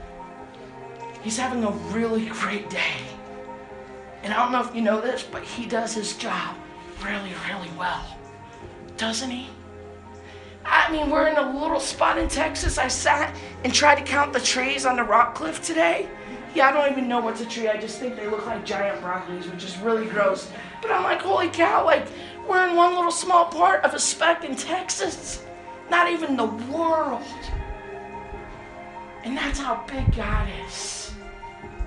He's 1.24 1.38
having 1.38 1.64
a 1.64 1.70
really 1.70 2.26
great 2.26 2.68
day. 2.68 3.00
And 4.22 4.32
I 4.32 4.36
don't 4.36 4.52
know 4.52 4.62
if 4.62 4.74
you 4.74 4.82
know 4.82 5.00
this, 5.00 5.22
but 5.22 5.42
he 5.42 5.64
does 5.64 5.94
his 5.94 6.16
job 6.18 6.54
really, 7.02 7.32
really 7.48 7.70
well. 7.78 8.18
Doesn't 8.98 9.30
he? 9.30 9.48
I 10.66 10.92
mean, 10.92 11.10
we're 11.10 11.28
in 11.28 11.36
a 11.36 11.58
little 11.58 11.80
spot 11.80 12.18
in 12.18 12.28
Texas. 12.28 12.76
I 12.76 12.88
sat 12.88 13.34
and 13.64 13.72
tried 13.72 13.96
to 13.96 14.02
count 14.02 14.34
the 14.34 14.40
trees 14.40 14.84
on 14.84 14.96
the 14.96 15.02
rock 15.02 15.34
cliff 15.34 15.62
today. 15.62 16.10
Yeah, 16.54 16.68
I 16.68 16.72
don't 16.72 16.92
even 16.92 17.08
know 17.08 17.20
what's 17.20 17.40
a 17.40 17.46
tree. 17.46 17.68
I 17.68 17.78
just 17.78 17.98
think 17.98 18.16
they 18.16 18.28
look 18.28 18.46
like 18.46 18.64
giant 18.66 19.00
broccolis, 19.00 19.50
which 19.50 19.64
is 19.64 19.78
really 19.78 20.06
gross. 20.06 20.50
But 20.82 20.90
I'm 20.90 21.04
like, 21.04 21.22
holy 21.22 21.48
cow, 21.48 21.84
like, 21.86 22.06
we're 22.46 22.68
in 22.68 22.76
one 22.76 22.94
little 22.94 23.10
small 23.10 23.46
part 23.46 23.82
of 23.82 23.94
a 23.94 23.98
speck 23.98 24.44
in 24.44 24.56
Texas. 24.56 25.42
Not 25.90 26.10
even 26.10 26.36
the 26.36 26.46
world. 26.46 27.22
And 29.24 29.36
that's 29.36 29.58
how 29.58 29.84
big 29.86 30.14
God 30.14 30.48
is. 30.66 31.03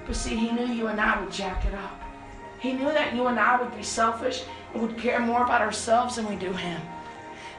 But 0.07 0.15
see, 0.15 0.35
he 0.35 0.51
knew 0.51 0.65
you 0.65 0.87
and 0.87 0.99
I 0.99 1.21
would 1.21 1.31
jack 1.31 1.65
it 1.65 1.73
up. 1.73 2.01
He 2.59 2.73
knew 2.73 2.91
that 2.91 3.13
you 3.13 3.27
and 3.27 3.39
I 3.39 3.61
would 3.61 3.75
be 3.75 3.83
selfish 3.83 4.43
and 4.73 4.81
would 4.81 4.97
care 4.97 5.19
more 5.19 5.43
about 5.43 5.61
ourselves 5.61 6.15
than 6.15 6.27
we 6.27 6.35
do 6.37 6.53
him. 6.53 6.81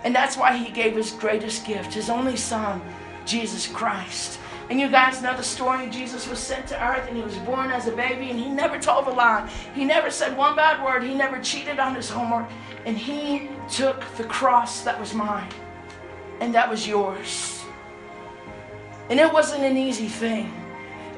And 0.03 0.15
that's 0.15 0.37
why 0.37 0.57
he 0.57 0.73
gave 0.73 0.97
his 0.97 1.13
greatest 1.13 1.67
gift, 1.67 1.93
his 1.93 2.09
only 2.09 2.37
son, 2.37 2.81
Jesus 3.27 3.67
Christ. 3.67 4.41
And 4.71 4.81
you 4.81 4.89
guys 4.89 5.23
know 5.23 5.37
the 5.37 5.43
story. 5.43 5.89
Jesus 5.89 6.29
was 6.29 6.39
sent 6.39 6.67
to 6.69 6.85
earth 6.85 7.07
and 7.09 7.17
he 7.17 7.23
was 7.23 7.37
born 7.39 7.71
as 7.71 7.87
a 7.87 7.93
baby 7.93 8.31
and 8.31 8.39
he 8.39 8.49
never 8.49 8.79
told 8.79 9.07
a 9.07 9.11
lie. 9.11 9.49
He 9.75 9.85
never 9.85 10.11
said 10.11 10.37
one 10.37 10.57
bad 10.57 10.85
word. 10.85 11.03
He 11.03 11.15
never 11.15 11.41
cheated 11.41 11.79
on 11.79 11.95
his 11.95 12.11
homework. 12.11 12.49
And 12.85 12.97
he 12.97 13.49
took 13.71 14.05
the 14.17 14.25
cross 14.25 14.83
that 14.83 14.99
was 14.99 15.15
mine 15.15 15.51
and 16.41 16.55
that 16.55 16.69
was 16.69 16.87
yours. 16.87 17.65
And 19.11 19.19
it 19.19 19.33
wasn't 19.33 19.65
an 19.65 19.77
easy 19.77 20.09
thing. 20.09 20.53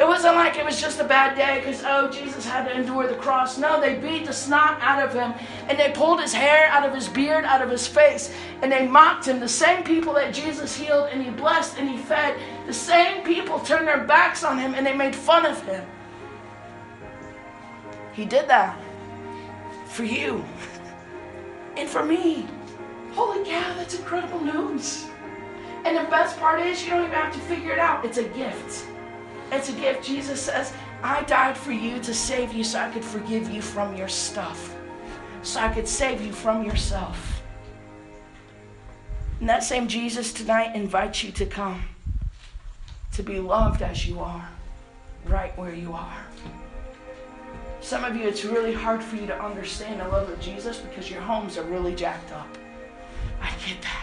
It 0.01 0.09
wasn't 0.09 0.37
like 0.37 0.57
it 0.57 0.65
was 0.65 0.81
just 0.81 0.99
a 0.99 1.05
bad 1.05 1.37
day 1.37 1.59
because, 1.59 1.83
oh, 1.85 2.11
Jesus 2.11 2.47
had 2.47 2.65
to 2.65 2.75
endure 2.75 3.07
the 3.07 3.17
cross. 3.17 3.59
No, 3.59 3.79
they 3.83 3.97
beat 3.97 4.25
the 4.25 4.33
snot 4.33 4.79
out 4.81 5.05
of 5.05 5.13
him 5.13 5.35
and 5.69 5.79
they 5.79 5.91
pulled 5.91 6.23
his 6.23 6.33
hair 6.33 6.69
out 6.69 6.89
of 6.89 6.95
his 6.95 7.07
beard, 7.07 7.45
out 7.45 7.61
of 7.61 7.69
his 7.69 7.87
face, 7.87 8.33
and 8.63 8.73
they 8.73 8.89
mocked 8.89 9.27
him. 9.27 9.41
The 9.41 9.47
same 9.47 9.85
people 9.85 10.15
that 10.15 10.33
Jesus 10.33 10.75
healed 10.75 11.11
and 11.13 11.23
he 11.23 11.29
blessed 11.29 11.77
and 11.77 11.87
he 11.87 11.99
fed, 11.99 12.41
the 12.67 12.73
same 12.73 13.23
people 13.25 13.61
turned 13.61 13.87
their 13.87 14.05
backs 14.05 14.43
on 14.43 14.57
him 14.59 14.75
and 14.75 14.87
they 14.87 14.97
made 14.97 15.15
fun 15.15 15.45
of 15.45 15.63
him. 15.65 15.85
He 18.15 18.25
did 18.25 18.49
that 18.49 18.81
for 19.87 20.05
you 20.05 20.43
and 21.77 21.87
for 21.87 22.03
me. 22.03 22.47
Holy 23.13 23.45
cow, 23.45 23.75
that's 23.75 23.99
incredible 23.99 24.41
news. 24.41 25.05
And 25.85 25.95
the 25.95 26.11
best 26.11 26.39
part 26.39 26.63
is, 26.63 26.83
you 26.83 26.89
don't 26.89 27.05
even 27.05 27.13
have 27.13 27.35
to 27.35 27.41
figure 27.41 27.73
it 27.73 27.79
out, 27.79 28.03
it's 28.07 28.17
a 28.17 28.25
gift. 28.25 28.87
It's 29.53 29.69
a 29.69 29.73
gift. 29.73 30.05
Jesus 30.05 30.41
says, 30.41 30.73
I 31.03 31.23
died 31.25 31.57
for 31.57 31.73
you 31.73 31.99
to 32.01 32.15
save 32.15 32.53
you 32.53 32.65
so 32.65 32.79
I 32.81 32.91
could 32.91 33.05
forgive 33.05 33.51
you 33.51 33.63
from 33.63 33.97
your 33.97 34.09
stuff, 34.09 34.77
so 35.43 35.61
I 35.61 35.69
could 35.73 35.89
save 35.89 36.21
you 36.23 36.33
from 36.33 36.65
yourself. 36.65 37.43
And 39.41 39.49
that 39.49 39.65
same 39.65 39.89
Jesus 39.89 40.33
tonight 40.33 40.77
invites 40.77 41.25
you 41.25 41.33
to 41.33 41.47
come. 41.47 41.83
to 43.13 43.23
be 43.23 43.39
loved 43.41 43.83
as 43.83 44.07
you 44.07 44.21
are, 44.21 44.49
right 45.27 45.57
where 45.59 45.75
you 45.75 45.93
are. 45.93 46.17
Some 47.81 48.05
of 48.05 48.17
you, 48.17 48.27
it's 48.27 48.45
really 48.45 48.73
hard 48.73 49.03
for 49.03 49.17
you 49.17 49.27
to 49.27 49.43
understand 49.43 50.01
the 50.01 50.09
love 50.09 50.29
of 50.29 50.41
Jesus 50.41 50.79
because 50.79 51.11
your 51.11 51.21
homes 51.21 51.59
are 51.59 51.65
really 51.65 51.95
jacked 51.95 52.33
up. 52.33 52.49
I 53.41 53.51
get 53.67 53.81
that. 53.83 54.00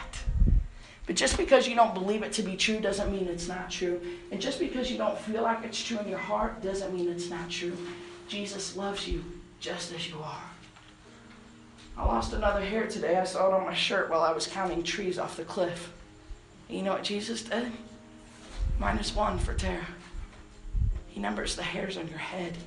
But 1.08 1.16
just 1.16 1.38
because 1.38 1.68
you 1.68 1.76
don't 1.76 1.94
believe 1.94 2.22
it 2.22 2.34
to 2.34 2.44
be 2.44 2.58
true 2.58 2.82
doesn't 2.82 3.12
mean 3.12 3.28
it's 3.28 3.48
not 3.48 3.72
true. 3.72 4.02
And 4.30 4.42
just 4.42 4.60
because 4.60 4.92
you 4.92 4.98
don't 4.98 5.18
feel 5.18 5.42
like 5.42 5.64
it's 5.64 5.82
true 5.82 5.98
in 6.00 6.08
your 6.08 6.20
heart 6.20 6.62
doesn't 6.62 6.94
mean 6.94 7.10
it's 7.10 7.30
not 7.30 7.50
true. 7.50 7.76
Jesus 8.28 8.76
loves 8.76 9.08
you 9.08 9.24
just 9.62 9.94
as 9.94 10.10
you 10.10 10.18
are. 10.20 10.44
I 11.98 12.06
lost 12.06 12.34
another 12.34 12.62
hair 12.62 12.88
today. 12.88 13.18
I 13.18 13.24
saw 13.24 13.48
it 13.48 13.54
on 13.54 13.66
my 13.66 13.74
shirt 13.74 14.10
while 14.10 14.22
I 14.22 14.34
was 14.34 14.48
counting 14.48 14.84
trees 14.84 15.18
off 15.18 15.38
the 15.38 15.46
cliff. 15.46 15.94
And 16.68 16.78
you 16.78 16.84
know 16.84 16.92
what 16.92 17.04
Jesus 17.04 17.42
did? 17.42 17.72
Minus 18.78 19.16
one 19.16 19.40
for 19.40 19.54
Tara. 19.54 19.88
He 21.08 21.22
numbers 21.22 21.56
the 21.56 21.64
hairs 21.64 21.98
on 21.98 22.10
your 22.10 22.20
head. 22.20 22.58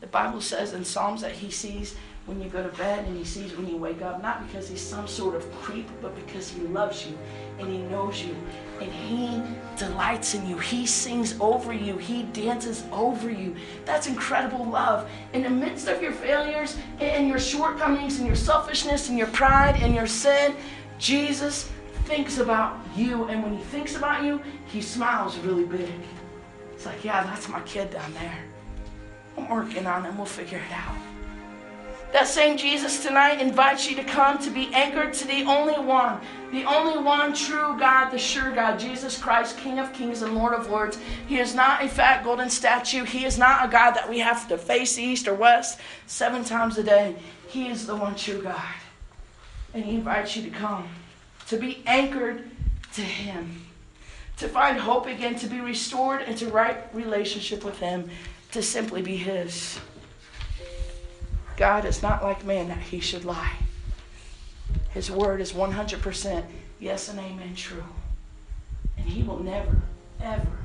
The 0.00 0.08
Bible 0.08 0.40
says 0.40 0.74
in 0.74 0.84
Psalms 0.84 1.22
that 1.22 1.32
he 1.32 1.50
sees 1.50 1.96
when 2.26 2.42
you 2.42 2.48
go 2.48 2.60
to 2.60 2.76
bed 2.76 3.04
and 3.04 3.16
he 3.16 3.24
sees 3.24 3.56
when 3.56 3.68
you 3.68 3.76
wake 3.76 4.02
up, 4.02 4.20
not 4.20 4.44
because 4.46 4.68
he's 4.68 4.80
some 4.80 5.06
sort 5.06 5.36
of 5.36 5.50
creep, 5.52 5.88
but 6.02 6.14
because 6.16 6.50
he 6.50 6.60
loves 6.62 7.06
you 7.06 7.16
and 7.60 7.68
he 7.68 7.78
knows 7.78 8.20
you 8.20 8.34
and 8.80 8.92
he 8.92 9.40
delights 9.78 10.34
in 10.34 10.46
you. 10.46 10.58
He 10.58 10.86
sings 10.86 11.38
over 11.40 11.72
you, 11.72 11.96
he 11.96 12.24
dances 12.24 12.84
over 12.92 13.30
you. 13.30 13.54
That's 13.84 14.08
incredible 14.08 14.64
love. 14.64 15.08
In 15.32 15.44
the 15.44 15.50
midst 15.50 15.86
of 15.86 16.02
your 16.02 16.12
failures 16.12 16.76
and 16.98 17.28
your 17.28 17.38
shortcomings 17.38 18.18
and 18.18 18.26
your 18.26 18.36
selfishness 18.36 19.08
and 19.08 19.16
your 19.16 19.28
pride 19.28 19.76
and 19.80 19.94
your 19.94 20.08
sin, 20.08 20.56
Jesus 20.98 21.70
thinks 22.06 22.38
about 22.38 22.76
you. 22.96 23.24
And 23.24 23.42
when 23.42 23.56
he 23.56 23.62
thinks 23.64 23.94
about 23.94 24.24
you, 24.24 24.42
he 24.66 24.82
smiles 24.82 25.38
really 25.38 25.64
big. 25.64 25.92
It's 26.72 26.86
like, 26.86 27.04
yeah, 27.04 27.22
that's 27.22 27.48
my 27.48 27.60
kid 27.60 27.90
down 27.90 28.12
there. 28.14 28.38
I'm 29.38 29.48
working 29.48 29.86
on 29.86 30.04
him. 30.04 30.16
We'll 30.16 30.26
figure 30.26 30.58
it 30.58 30.72
out. 30.72 31.05
That 32.16 32.28
same 32.28 32.56
Jesus 32.56 33.02
tonight 33.02 33.42
invites 33.42 33.90
you 33.90 33.94
to 33.96 34.02
come 34.02 34.38
to 34.38 34.48
be 34.48 34.72
anchored 34.72 35.12
to 35.12 35.26
the 35.26 35.42
only 35.42 35.78
one, 35.78 36.18
the 36.50 36.64
only 36.64 36.96
one 36.96 37.34
true 37.34 37.78
God, 37.78 38.08
the 38.08 38.16
sure 38.16 38.52
God, 38.52 38.80
Jesus 38.80 39.20
Christ, 39.22 39.58
King 39.58 39.78
of 39.78 39.92
kings 39.92 40.22
and 40.22 40.34
Lord 40.34 40.54
of 40.54 40.70
lords. 40.70 40.98
He 41.26 41.38
is 41.38 41.54
not 41.54 41.84
a 41.84 41.88
fat 41.88 42.24
golden 42.24 42.48
statue. 42.48 43.04
He 43.04 43.26
is 43.26 43.36
not 43.36 43.66
a 43.66 43.68
God 43.70 43.90
that 43.90 44.08
we 44.08 44.18
have 44.20 44.48
to 44.48 44.56
face 44.56 44.98
east 44.98 45.28
or 45.28 45.34
west 45.34 45.78
seven 46.06 46.42
times 46.42 46.78
a 46.78 46.82
day. 46.82 47.16
He 47.48 47.68
is 47.68 47.86
the 47.86 47.94
one 47.94 48.14
true 48.14 48.40
God. 48.40 48.64
And 49.74 49.84
He 49.84 49.96
invites 49.96 50.36
you 50.38 50.42
to 50.44 50.56
come, 50.56 50.88
to 51.48 51.58
be 51.58 51.82
anchored 51.84 52.48
to 52.94 53.02
Him, 53.02 53.66
to 54.38 54.48
find 54.48 54.78
hope 54.78 55.04
again, 55.04 55.34
to 55.34 55.46
be 55.46 55.60
restored 55.60 56.22
into 56.22 56.48
right 56.48 56.78
relationship 56.94 57.62
with 57.62 57.78
Him, 57.78 58.08
to 58.52 58.62
simply 58.62 59.02
be 59.02 59.18
His. 59.18 59.78
God 61.56 61.84
is 61.84 62.02
not 62.02 62.22
like 62.22 62.44
man 62.44 62.68
that 62.68 62.78
he 62.78 63.00
should 63.00 63.24
lie. 63.24 63.54
His 64.90 65.10
word 65.10 65.40
is 65.40 65.52
100% 65.52 66.44
yes 66.80 67.08
and 67.08 67.18
amen 67.18 67.54
true. 67.54 67.84
And 68.96 69.06
he 69.06 69.22
will 69.22 69.42
never, 69.42 69.76
ever 70.22 70.58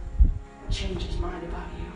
change 0.69 1.03
his 1.03 1.17
mind 1.17 1.43
about 1.43 1.67
you. 1.77 1.91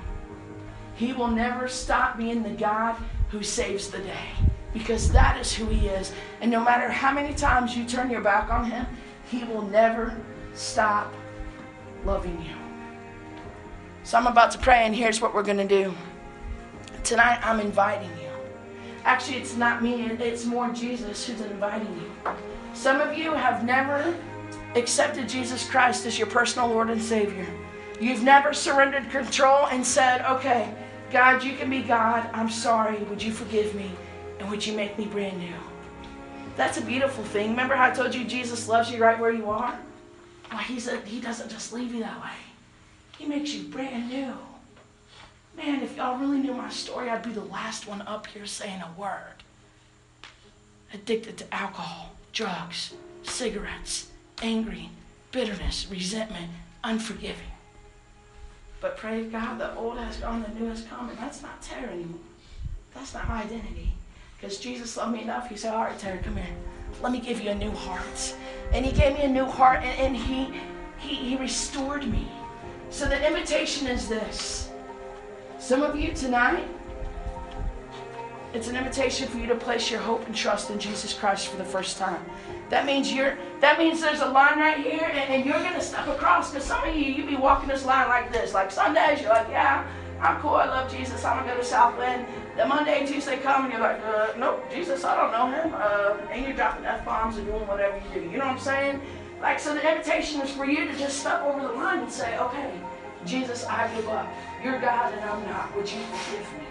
He 0.96 1.14
will 1.14 1.28
never 1.28 1.68
stop 1.68 2.18
being 2.18 2.44
the 2.44 2.50
God 2.50 2.96
who 3.30 3.44
saves 3.44 3.90
the 3.90 4.00
day 4.00 4.30
because 4.74 5.12
that 5.12 5.40
is 5.40 5.54
who 5.54 5.66
he 5.68 5.88
is. 5.88 6.12
And 6.42 6.52
no 6.52 6.64
matter 6.64 6.90
how 6.90 7.14
many 7.14 7.34
times 7.34 7.76
you 7.76 7.86
turn 7.86 8.10
your 8.10 8.22
back 8.22 8.50
on 8.50 8.70
him, 8.70 8.86
he 9.30 9.44
will 9.46 9.62
never 9.62 10.16
stop 10.54 11.14
loving 12.06 12.40
you. 12.42 12.56
So 14.04 14.18
I'm 14.18 14.28
about 14.28 14.52
to 14.52 14.58
pray, 14.60 14.86
and 14.86 14.96
here's 14.96 15.20
what 15.20 15.34
we're 15.34 15.44
going 15.44 15.58
to 15.58 15.68
do. 15.68 15.94
Tonight, 17.04 17.40
I'm 17.42 17.60
inviting 17.60 18.10
you. 18.22 18.25
Actually, 19.06 19.38
it's 19.38 19.56
not 19.56 19.84
me, 19.84 20.04
it's 20.04 20.46
more 20.46 20.70
Jesus 20.70 21.28
who's 21.28 21.40
inviting 21.42 21.94
you. 21.96 22.32
Some 22.74 23.00
of 23.00 23.16
you 23.16 23.32
have 23.34 23.64
never 23.64 24.18
accepted 24.76 25.30
Jesus 25.30 25.70
Christ 25.70 26.06
as 26.06 26.18
your 26.18 26.28
personal 26.28 26.68
Lord 26.68 26.90
and 26.90 27.02
Savior. 27.02 27.46
You've 28.02 28.24
never 28.24 28.52
surrendered 28.52 29.10
control 29.12 29.68
and 29.68 29.86
said, 29.86 30.26
okay, 30.26 30.74
God, 31.12 31.44
you 31.44 31.56
can 31.56 31.70
be 31.70 31.82
God. 31.82 32.30
I'm 32.34 32.50
sorry. 32.50 32.98
Would 33.04 33.22
you 33.22 33.32
forgive 33.32 33.74
me? 33.76 33.92
And 34.40 34.50
would 34.50 34.66
you 34.66 34.76
make 34.76 34.98
me 34.98 35.06
brand 35.06 35.38
new? 35.38 35.54
That's 36.58 36.78
a 36.78 36.82
beautiful 36.82 37.24
thing. 37.24 37.52
Remember 37.52 37.76
how 37.76 37.90
I 37.90 37.92
told 37.92 38.14
you 38.14 38.26
Jesus 38.26 38.68
loves 38.68 38.92
you 38.92 38.98
right 39.02 39.20
where 39.20 39.32
you 39.32 39.50
are? 39.50 39.80
Well, 40.52 40.60
he's 40.60 40.88
a, 40.88 41.00
he 41.02 41.22
doesn't 41.22 41.50
just 41.50 41.74
leave 41.74 41.94
you 41.94 42.02
that 42.02 42.22
way, 42.22 42.32
He 43.18 43.26
makes 43.26 43.54
you 43.54 43.68
brand 43.70 44.10
new. 44.10 44.34
Man, 45.58 45.82
if 45.82 45.96
y'all 45.96 46.18
really 46.18 46.40
knew 46.40 46.54
my 46.54 46.70
story, 46.70 47.10
I'd 47.10 47.24
be 47.24 47.32
the 47.32 47.42
last 47.42 47.88
one 47.88 48.02
up 48.02 48.28
here 48.28 48.46
saying 48.46 48.82
a 48.82 49.00
word. 49.00 49.44
Addicted 50.94 51.38
to 51.38 51.54
alcohol, 51.54 52.12
drugs, 52.34 52.94
cigarettes, 53.24 54.10
angry, 54.42 54.90
bitterness, 55.32 55.88
resentment, 55.90 56.52
unforgiving. 56.84 57.52
But 58.82 58.98
praise 58.98 59.32
God, 59.32 59.60
the 59.60 59.74
old 59.76 59.98
has 59.98 60.18
gone, 60.18 60.44
the 60.44 60.60
new 60.60 60.70
has 60.70 60.84
come, 60.84 61.10
and 61.10 61.18
that's 61.18 61.42
not 61.42 61.62
Tara 61.62 61.92
anymore. 61.92 62.20
That's 62.94 63.14
not 63.14 63.28
my 63.28 63.44
identity. 63.44 63.94
Because 64.38 64.60
Jesus 64.60 64.96
loved 64.98 65.14
me 65.14 65.22
enough, 65.22 65.50
he 65.50 65.56
said, 65.56 65.74
All 65.74 65.86
right, 65.86 65.98
Terry, 65.98 66.20
come 66.20 66.36
here. 66.36 66.46
Let 67.02 67.12
me 67.12 67.20
give 67.20 67.42
you 67.42 67.50
a 67.50 67.56
new 67.56 67.72
heart. 67.72 68.36
And 68.72 68.86
he 68.86 68.92
gave 68.92 69.16
me 69.16 69.24
a 69.24 69.28
new 69.28 69.46
heart, 69.46 69.84
and, 69.84 70.00
and 70.00 70.16
he, 70.16 70.60
he, 70.98 71.16
he 71.16 71.36
restored 71.38 72.08
me. 72.08 72.28
So 72.90 73.06
the 73.08 73.28
invitation 73.28 73.88
is 73.88 74.08
this 74.08 74.70
some 75.66 75.82
of 75.82 76.00
you 76.00 76.14
tonight, 76.14 76.64
it's 78.54 78.68
an 78.68 78.76
invitation 78.76 79.28
for 79.28 79.40
you 79.40 79.48
to 79.48 79.56
place 79.56 79.90
your 79.90 80.00
hope 80.00 80.24
and 80.28 80.36
trust 80.36 80.70
in 80.70 80.78
Jesus 80.78 81.12
Christ 81.12 81.48
for 81.48 81.58
the 81.58 81.66
first 81.66 81.98
time. 81.98 82.24
That 82.70 82.86
means 82.86 83.12
you're 83.12 83.36
that 83.62 83.80
means 83.80 84.00
there's 84.00 84.22
a 84.22 84.28
line 84.28 84.60
right 84.60 84.78
here 84.78 85.10
and, 85.12 85.34
and 85.34 85.44
you're 85.44 85.58
gonna 85.58 85.82
step 85.82 86.08
across 86.08 86.52
because 86.52 86.68
some 86.68 86.88
of 86.88 86.96
you 86.96 87.06
you 87.06 87.26
be 87.26 87.36
walking 87.36 87.68
this 87.68 87.84
line 87.84 88.08
like 88.10 88.32
this. 88.32 88.54
Like 88.54 88.70
Sundays, 88.70 89.22
you're 89.22 89.32
like, 89.32 89.48
yeah, 89.50 89.88
I'm 90.22 90.40
cool, 90.40 90.54
I 90.54 90.66
love 90.66 90.92
Jesus, 90.92 91.26
I'm 91.26 91.40
gonna 91.40 91.52
go 91.52 91.58
to 91.58 91.66
Southland. 91.66 92.28
Then 92.56 92.70
Monday 92.70 93.00
and 93.00 93.08
Tuesday 93.08 93.38
come 93.38 93.64
and 93.64 93.74
you're 93.74 93.82
like, 93.82 94.00
uh, 94.06 94.34
nope, 94.38 94.72
Jesus, 94.72 95.04
I 95.04 95.16
don't 95.16 95.32
know 95.32 95.48
him. 95.50 95.74
Uh, 95.76 96.32
and 96.32 96.46
you're 96.46 96.56
dropping 96.56 96.86
F 96.86 97.04
bombs 97.04 97.38
and 97.38 97.48
doing 97.48 97.66
whatever 97.66 97.98
you 97.98 98.22
do. 98.22 98.30
You 98.30 98.38
know 98.38 98.46
what 98.46 98.54
I'm 98.54 98.60
saying? 98.60 99.02
Like 99.42 99.60
so 99.60 99.74
the 99.74 99.82
invitation 99.82 100.42
is 100.42 100.52
for 100.52 100.66
you 100.66 100.86
to 100.86 100.96
just 100.96 101.22
step 101.22 101.42
over 101.42 101.60
the 101.60 101.74
line 101.74 102.02
and 102.02 102.12
say, 102.12 102.38
okay, 102.38 102.72
Jesus, 103.26 103.66
I 103.66 103.94
give 103.96 104.08
up. 104.10 104.32
You're 104.64 104.80
God 104.80 105.14
and 105.14 105.24
I'm 105.24 105.44
not. 105.46 105.76
Would 105.76 105.92
you 105.92 106.00
forgive 106.00 106.54
me? 106.54 106.68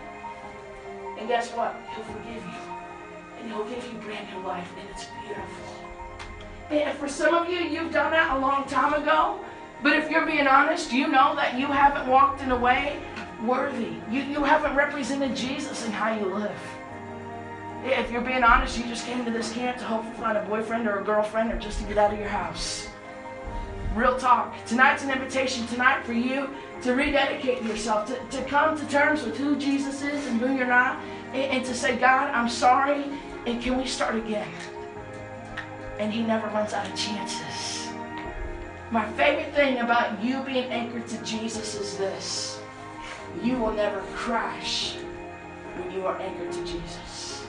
And 1.18 1.28
guess 1.28 1.50
what? 1.50 1.76
He'll 1.94 2.04
forgive 2.04 2.42
you. 2.42 2.74
And 3.40 3.52
he'll 3.52 3.64
give 3.64 3.84
you 3.86 3.98
brand 4.00 4.28
new 4.32 4.46
life. 4.46 4.70
And 4.78 4.88
it's 4.90 5.06
beautiful. 5.22 5.74
And 6.70 6.96
for 6.98 7.08
some 7.08 7.34
of 7.34 7.48
you, 7.48 7.58
you've 7.58 7.92
done 7.92 8.12
that 8.12 8.36
a 8.36 8.38
long 8.38 8.64
time 8.66 8.94
ago. 8.94 9.40
But 9.82 9.94
if 9.94 10.10
you're 10.10 10.26
being 10.26 10.46
honest, 10.46 10.92
you 10.92 11.08
know 11.08 11.34
that 11.36 11.58
you 11.58 11.66
haven't 11.66 12.08
walked 12.08 12.40
in 12.40 12.50
a 12.50 12.56
way 12.56 13.00
worthy. 13.44 13.96
You, 14.10 14.22
you 14.22 14.42
haven't 14.42 14.74
represented 14.74 15.36
Jesus 15.36 15.84
in 15.84 15.92
how 15.92 16.14
you 16.18 16.26
live. 16.26 16.60
If 17.84 18.10
you're 18.10 18.22
being 18.22 18.42
honest, 18.42 18.78
you 18.78 18.84
just 18.84 19.04
came 19.04 19.24
to 19.26 19.30
this 19.30 19.52
camp 19.52 19.76
to 19.78 19.84
hopefully 19.84 20.16
find 20.16 20.38
a 20.38 20.44
boyfriend 20.46 20.88
or 20.88 21.00
a 21.00 21.04
girlfriend 21.04 21.52
or 21.52 21.58
just 21.58 21.80
to 21.80 21.84
get 21.84 21.98
out 21.98 22.14
of 22.14 22.18
your 22.18 22.28
house. 22.28 22.88
Real 23.94 24.18
talk. 24.18 24.52
Tonight's 24.66 25.04
an 25.04 25.10
invitation 25.12 25.66
tonight 25.68 26.04
for 26.04 26.12
you 26.12 26.50
to 26.82 26.94
rededicate 26.94 27.62
yourself, 27.62 28.08
to, 28.08 28.36
to 28.36 28.44
come 28.46 28.76
to 28.76 28.84
terms 28.88 29.22
with 29.22 29.36
who 29.36 29.56
Jesus 29.56 30.02
is 30.02 30.26
and 30.26 30.40
who 30.40 30.56
you're 30.56 30.66
not, 30.66 31.00
and, 31.28 31.44
and 31.52 31.64
to 31.64 31.74
say, 31.74 31.96
God, 31.96 32.30
I'm 32.30 32.48
sorry, 32.48 33.04
and 33.46 33.62
can 33.62 33.78
we 33.78 33.86
start 33.86 34.16
again? 34.16 34.48
And 36.00 36.12
He 36.12 36.22
never 36.22 36.48
runs 36.48 36.72
out 36.72 36.88
of 36.88 36.96
chances. 36.96 37.88
My 38.90 39.06
favorite 39.12 39.54
thing 39.54 39.78
about 39.78 40.22
you 40.22 40.42
being 40.42 40.70
anchored 40.72 41.06
to 41.08 41.24
Jesus 41.24 41.74
is 41.76 41.96
this 41.96 42.60
you 43.42 43.56
will 43.58 43.72
never 43.72 44.00
crash 44.14 44.94
when 45.76 45.90
you 45.90 46.06
are 46.06 46.20
anchored 46.20 46.52
to 46.52 46.64
Jesus. 46.64 47.46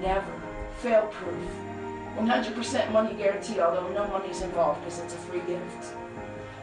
Never. 0.00 0.32
Fail 0.78 1.06
proof. 1.08 1.71
100% 2.16 2.92
money 2.92 3.14
guarantee, 3.14 3.60
although 3.60 3.88
no 3.88 4.06
money 4.08 4.28
is 4.28 4.42
involved 4.42 4.80
because 4.80 4.98
it's 5.00 5.14
a 5.14 5.18
free 5.18 5.40
gift. 5.46 5.94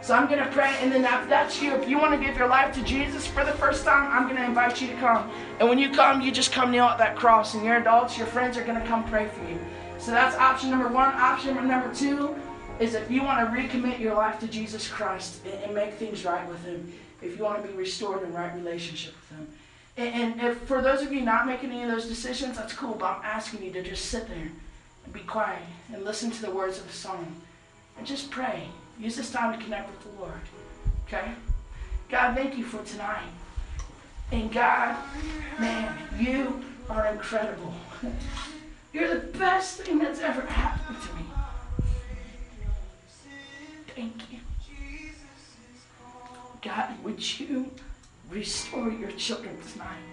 So 0.02 0.14
I'm 0.14 0.28
going 0.28 0.40
to 0.40 0.50
pray, 0.52 0.74
and 0.80 0.92
then 0.92 1.04
if 1.04 1.30
that's 1.30 1.62
you, 1.62 1.74
if 1.74 1.90
you 1.90 1.98
want 1.98 2.20
to 2.20 2.26
give 2.26 2.38
your 2.38 2.48
life 2.48 2.74
to 2.76 2.84
Jesus 2.84 3.28
for 3.28 3.44
the 3.44 3.52
first 3.52 3.84
time, 3.84 4.10
I'm 4.12 4.24
going 4.24 4.38
to 4.38 4.46
invite 4.46 4.82
you 4.82 4.88
to 4.88 4.96
come. 4.96 5.30
And 5.60 5.68
when 5.68 5.78
you 5.78 5.90
come, 5.92 6.22
you 6.22 6.32
just 6.32 6.54
come 6.54 6.72
kneel 6.72 6.86
at 6.86 6.98
that 7.00 7.18
cross, 7.18 7.54
and 7.54 7.66
your 7.66 7.78
adults, 7.78 8.18
your 8.18 8.28
friends 8.28 8.58
are 8.58 8.64
going 8.64 8.80
to 8.80 8.88
come 8.88 9.04
pray 9.04 9.28
for 9.28 9.44
you. 9.50 9.60
So 9.98 10.12
that's 10.12 10.38
option 10.38 10.70
number 10.70 10.88
one. 10.88 11.10
Option 11.16 11.56
number 11.68 11.94
two 11.94 12.34
is 12.80 12.94
if 12.94 13.12
you 13.12 13.24
want 13.24 13.40
to 13.40 13.62
recommit 13.62 14.00
your 14.00 14.16
life 14.16 14.40
to 14.40 14.48
Jesus 14.48 14.88
Christ 14.88 15.42
and, 15.46 15.66
and 15.66 15.76
make 15.76 15.96
things 15.96 16.24
right 16.24 16.48
with 16.48 16.64
Him, 16.64 16.94
if 17.22 17.38
you 17.38 17.44
want 17.44 17.62
to 17.62 17.68
be 17.68 17.74
restored 17.74 18.24
in 18.24 18.34
right 18.34 18.56
relationship 18.56 19.14
with 19.20 19.38
Him. 19.38 19.48
And, 19.98 20.16
and 20.16 20.42
if, 20.42 20.60
for 20.60 20.82
those 20.82 21.02
of 21.02 21.12
you 21.12 21.20
not 21.20 21.46
making 21.46 21.72
any 21.72 21.84
of 21.84 21.92
those 21.92 22.08
decisions, 22.08 22.56
that's 22.56 22.72
cool, 22.72 22.94
but 22.94 23.18
I'm 23.18 23.22
asking 23.26 23.64
you 23.64 23.74
to 23.74 23.84
just 23.84 24.06
sit 24.06 24.30
there 24.30 24.50
be 25.14 25.22
quiet 25.22 25.62
and 25.94 26.04
listen 26.04 26.32
to 26.32 26.42
the 26.42 26.52
words 26.52 26.78
of 26.78 26.88
the 26.88 26.94
song 26.94 27.36
and 27.98 28.06
just 28.06 28.32
pray. 28.32 28.68
Use 29.00 29.16
this 29.16 29.32
time 29.32 29.58
to 29.58 29.64
connect 29.64 29.90
with 29.90 30.04
the 30.04 30.22
Lord. 30.22 30.42
Okay? 31.08 31.32
God, 32.10 32.36
thank 32.36 32.58
you 32.58 32.64
for 32.64 32.84
tonight. 32.84 33.28
And 34.32 34.52
God, 34.52 34.96
man, 35.60 35.98
you 36.18 36.64
are 36.90 37.08
incredible. 37.08 37.74
You're 38.94 39.14
the 39.14 39.38
best 39.38 39.82
thing 39.82 40.00
that's 40.00 40.20
ever 40.20 40.42
happened 40.42 40.98
to 41.02 41.16
me. 41.16 41.22
Thank 43.96 44.32
you. 44.32 44.40
God, 46.62 47.04
would 47.04 47.40
you 47.40 47.72
restore 48.30 48.90
your 48.92 49.12
children 49.12 49.58
tonight? 49.72 50.04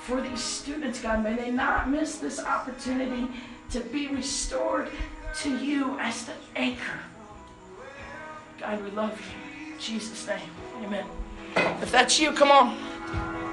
For 0.00 0.20
these 0.20 0.40
students, 0.40 1.02
God, 1.02 1.24
may 1.24 1.34
they 1.34 1.50
not 1.50 1.90
miss 1.90 2.18
this 2.18 2.38
opportunity 2.38 3.28
to 3.70 3.80
be 3.80 4.08
restored 4.08 4.88
to 5.40 5.56
you 5.58 5.98
as 5.98 6.24
the 6.24 6.32
anchor. 6.54 7.00
God, 8.60 8.82
we 8.82 8.90
love 8.90 9.20
you. 9.20 9.72
In 9.74 9.78
Jesus' 9.78 10.26
name, 10.26 10.50
amen. 10.82 11.04
If 11.82 11.92
that's 11.92 12.18
you, 12.18 12.32
come 12.32 12.50
on. 12.50 13.45